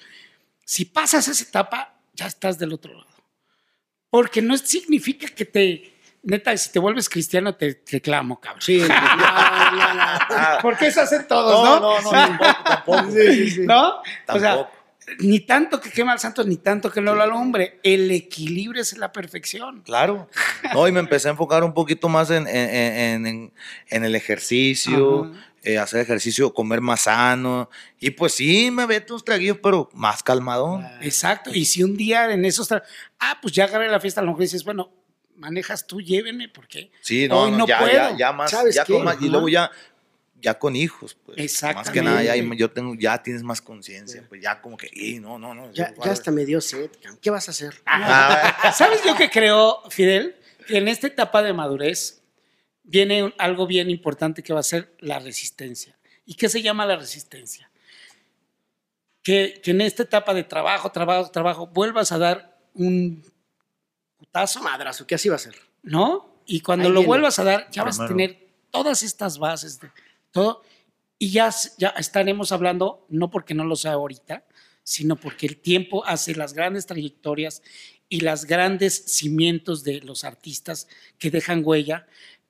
[0.65, 3.07] Si pasas esa etapa, ya estás del otro lado.
[4.09, 5.93] Porque no significa que te,
[6.23, 8.61] neta, si te vuelves cristiano, te reclamo, cabrón.
[8.61, 8.79] Sí.
[8.79, 10.61] No, no, no.
[10.61, 11.79] Porque eso hacen todos, ¿no?
[11.79, 13.11] no, no, tampoco, tampoco.
[13.11, 13.61] Sí, sí.
[13.61, 13.89] ¿No?
[14.27, 14.71] O sea, Tampoco.
[15.19, 17.79] ni tanto que quema al santo, ni tanto que no lo alumbre.
[17.83, 19.81] El equilibrio es la perfección.
[19.83, 20.29] Claro.
[20.73, 23.25] No, y me empecé a enfocar un poquito más en, en-
[23.89, 25.31] en- el ejercicio,
[25.63, 27.69] eh, hacer ejercicio, comer más sano.
[27.99, 30.81] Y pues sí, me meto unos traguillos, pero más calmado.
[31.01, 31.51] Exacto.
[31.53, 32.69] Y si un día en esos.
[33.19, 34.91] Ah, pues ya agarré la fiesta, a lo mejor dices, bueno,
[35.37, 37.93] manejas tú, llévenme, porque Sí, no, hoy no, no ya, puedo.
[37.93, 38.93] ya, ya más, ¿Sabes ya qué?
[38.93, 39.71] con más- y luego ya,
[40.41, 41.29] ya con hijos, pues.
[41.29, 42.01] Más que Exactamente.
[42.03, 45.53] nada, ya, yo tengo, ya tienes más conciencia, pues ya como que, y no, no,
[45.53, 45.71] no.
[45.71, 46.91] Ya, ya hasta me dio sed.
[47.21, 47.73] ¿Qué vas a hacer?
[47.85, 50.35] Ah, ¿Sabes yo que creo, Fidel?
[50.67, 52.21] Que en esta etapa de madurez
[52.83, 55.97] viene algo bien importante que va a ser la resistencia.
[56.25, 57.69] ¿Y qué se llama la resistencia?
[59.23, 63.23] Que, que en esta etapa de trabajo, trabajo, trabajo, vuelvas a dar un
[64.17, 65.55] putazo, Madrazo, ¿qué así va a ser?
[65.83, 66.41] ¿no?
[66.45, 67.07] Y cuando Ahí lo viene.
[67.07, 68.33] vuelvas a dar, ya vas a Primero.
[68.33, 69.89] tener todas estas bases de
[70.31, 70.61] todo.
[71.19, 74.45] Y ya, ya estaremos hablando, no porque no lo sea ahorita,
[74.83, 77.61] sino porque el tiempo hace las grandes trayectorias
[78.09, 80.87] y las grandes cimientos de los artistas
[81.17, 82.07] que dejan huella,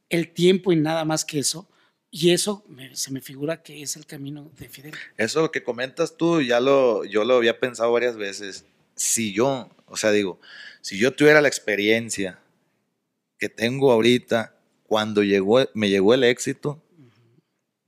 [0.09, 1.68] el tiempo y nada más que eso.
[2.11, 4.93] Y eso me- se me figura que es el camino de Fidel.
[5.18, 8.65] Eso que comentas tú, ya lo, yo lo había pensado varias veces.
[8.95, 10.39] Si yo, o sea, digo,
[10.81, 12.39] si yo tuviera la experiencia
[13.39, 16.81] que tengo ahorita, cuando llegó, me llegó el éxito,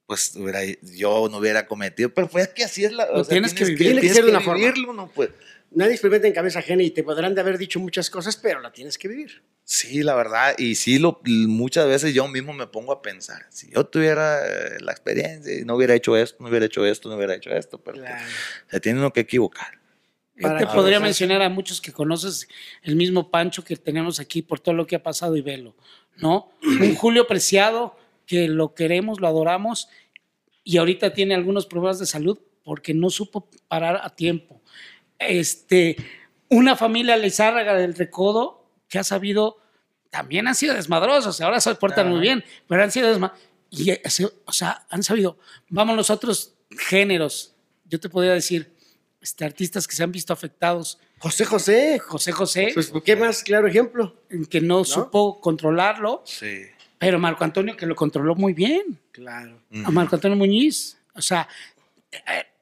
[0.05, 2.09] pues hubiera- yo no hubiera cometido.
[2.13, 3.05] Pero pues es que así es la.
[3.11, 3.77] Lo tienes que vivir.
[3.77, 4.59] Tiene que de una forma.
[4.65, 5.07] vivirlo, ¿no?
[5.11, 5.29] Pues,
[5.71, 8.71] Nadie experimenta en cabeza ajena y te podrán de haber dicho muchas cosas, pero la
[8.71, 9.43] tienes que vivir.
[9.63, 10.55] sí, la verdad.
[10.57, 13.45] Y sí, lo, muchas veces yo mismo me pongo a pensar.
[13.51, 17.17] Si yo tuviera eh, la experiencia no hubiera hecho esto, no hubiera hecho esto, no
[17.17, 18.11] hubiera hecho esto, pero pues,
[18.71, 19.78] se tiene uno que equivocar.
[20.41, 22.47] Para te podría los- mencionar a muchos que conoces
[22.83, 25.75] el mismo Pancho que tenemos aquí por todo lo que ha pasado y velo,
[26.17, 26.51] ¿no?
[26.63, 29.89] Un Julio Preciado que lo queremos, lo adoramos
[30.63, 34.61] y ahorita tiene algunos problemas de salud porque no supo parar a tiempo.
[35.17, 35.95] Este,
[36.49, 39.57] una familia Lizárraga del Recodo que ha sabido,
[40.09, 43.45] también han sido desmadrosos, ahora se portan muy bien, pero han sido desmadrosos.
[43.71, 44.01] Y, eh,
[44.45, 45.37] o sea, han sabido,
[45.69, 48.71] vamos los otros géneros, yo te podría decir,
[49.21, 51.99] este, artistas que se han visto afectados, José José.
[51.99, 54.15] José José, Pues, ¿qué más claro ejemplo?
[54.49, 56.61] que no, supo controlarlo, Sí.
[56.97, 59.59] pero Marco Antonio que lo controló muy bien, Claro.
[59.83, 61.47] a Marco Antonio Muñiz, o sea,
[62.11, 62.19] eh,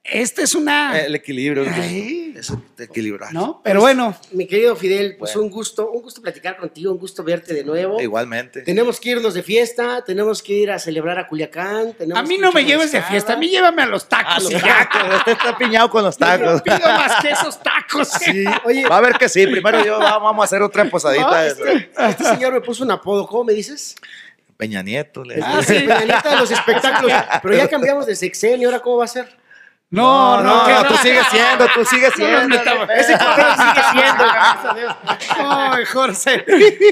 [0.10, 1.66] esta es una, El equilibrio.
[1.72, 2.34] Ay.
[2.38, 3.34] Eso, equilibrar.
[3.34, 3.62] ¿no?
[3.64, 5.48] Pero bueno, Mi querido Fidel, pues Bueno.
[5.48, 8.00] un gusto, un gusto platicar contigo, un gusto verte de nuevo.
[8.00, 8.62] Igualmente.
[8.62, 11.94] Tenemos que irnos de fiesta, tenemos que ir a celebrar a Culiacán.
[11.94, 14.44] tenemos a mí no me lleves de fiesta, a mí llévame a los tacos.
[14.44, 14.88] los y ya.
[14.92, 15.16] tacos.
[15.18, 16.62] Usted está piñado con los tacos.
[16.62, 18.08] Pido más que esos tacos.
[18.10, 19.48] Sí, oye, Va a ver que sí.
[19.48, 21.42] Primero yo va- vamos a hacer otra posadita.
[21.42, 23.96] de- este señor me puso un apodo, ¿cómo me dices?
[24.58, 25.24] Peña Nieto.
[25.24, 25.74] le- Ah, sí.
[25.74, 27.12] Peña Nieto de los espectáculos.
[27.42, 29.37] Pero ya cambiamos de sexenio, ¿ahora cómo va a ser?
[29.90, 32.48] No, no, tú sigues siendo, tú sigues No siendo.
[32.50, 32.90] metamos.
[32.90, 34.96] Ese correo sigue siendo, gracias a Dios.
[35.40, 36.46] Ay, Jorge.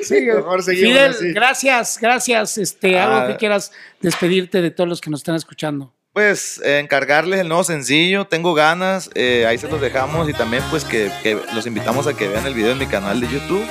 [0.03, 1.33] Sí, Mejor seguimos Fidel, así.
[1.33, 2.57] gracias, gracias.
[2.57, 3.27] Este, algo Ah.
[3.27, 5.93] que quieras despedirte de todos los que nos están escuchando.
[6.15, 10.63] Pues eh, encargarles el nuevo sencillo, tengo ganas, eh, ahí se los dejamos y también
[10.69, 13.65] pues que, que los invitamos a que vean el video en mi canal de YouTube.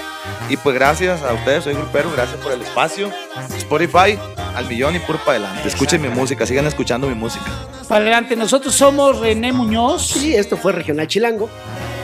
[0.51, 3.11] Y pues gracias a ustedes, soy grupero, gracias por el espacio.
[3.57, 4.19] Spotify,
[4.55, 5.67] al millón y puro para adelante.
[5.67, 7.47] Escuchen mi música, sigan escuchando mi música.
[7.89, 11.49] Para adelante, nosotros somos René Muñoz, Sí, esto fue Regional Chilango.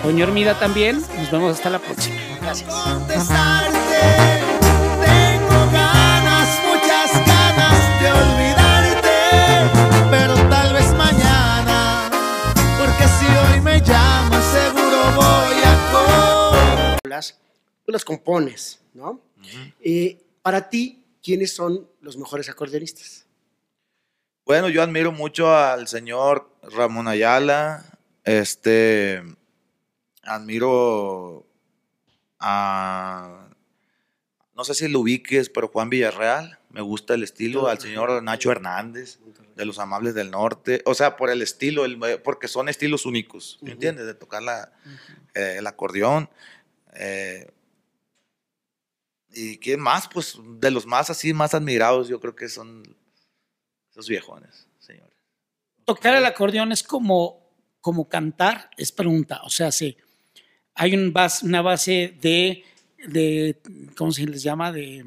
[0.02, 1.02] Doña Hermida también.
[1.18, 2.16] Nos vemos hasta la próxima.
[2.40, 3.30] Gracias.
[17.90, 19.20] Tú las compones, ¿no?
[19.80, 23.26] Eh, para ti, ¿quiénes son los mejores acordeonistas?
[24.46, 27.84] Bueno, yo admiro mucho al señor Ramón Ayala.
[28.24, 29.22] Este.
[30.22, 31.46] Admiro
[32.38, 33.48] a.
[34.54, 36.58] No sé si lo ubiques, pero Juan Villarreal.
[36.70, 37.66] Me gusta el estilo.
[37.68, 39.18] Al señor Nacho Hernández,
[39.56, 40.82] de los Amables del Norte.
[40.86, 43.58] O sea, por el estilo, el- porque son estilos únicos.
[43.62, 44.06] ¿Me entiendes?
[44.06, 44.72] De tocar la,
[45.34, 46.28] eh, el acordeón.
[46.94, 47.50] eh,
[49.32, 50.08] ¿Y quién más?
[50.08, 52.82] Pues de los más así, más admirados, yo creo que son
[53.90, 55.14] esos viejones, señores.
[55.84, 57.48] Tocar el acordeón es como,
[57.80, 59.40] como cantar, es pregunta.
[59.44, 59.96] O sea, sí,
[60.74, 62.64] hay un bas- una base de,
[63.06, 63.60] de,
[63.96, 64.72] ¿cómo se les llama?
[64.72, 65.04] De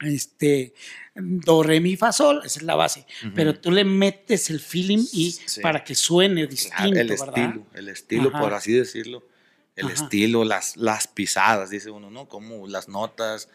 [0.00, 0.74] este
[1.14, 3.06] do, re, mi, fa, sol, esa es la base.
[3.34, 5.60] Pero tú le metes el feeling y Sí.
[5.60, 7.28] para que suene Claro, distinto, el ¿verdad?
[7.38, 8.40] estilo, el estilo, Ajá.
[8.40, 9.22] por así decirlo.
[9.76, 9.94] El Ajá.
[9.94, 12.28] estilo, las, las pisadas, dice uno, ¿no?
[12.28, 13.48] Como las notas.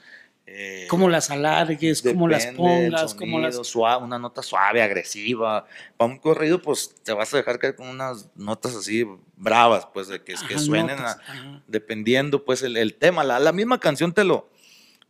[0.46, 3.66] eh, Cómo las alargues, cómo las pongas, cómo las...
[3.66, 5.66] suave, una nota suave, agresiva.
[5.96, 9.08] Para un corrido, pues te vas a dejar caer con unas notas así
[9.38, 11.64] bravas, pues de que, que Ajá, suenen notas, a- ajá.
[11.68, 13.24] dependiendo pues el, el tema.
[13.24, 14.50] La, la misma canción te lo,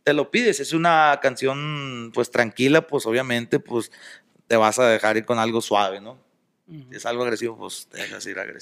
[0.04, 0.60] te lo pides.
[0.60, 3.90] Es una canción pues tranquila, pues obviamente pues
[4.46, 6.18] te vas a dejar ir con algo suave, ¿no?
[6.68, 6.86] Ujú.
[6.90, 8.58] Si es algo agresivo, pues te dejas ir agresivo.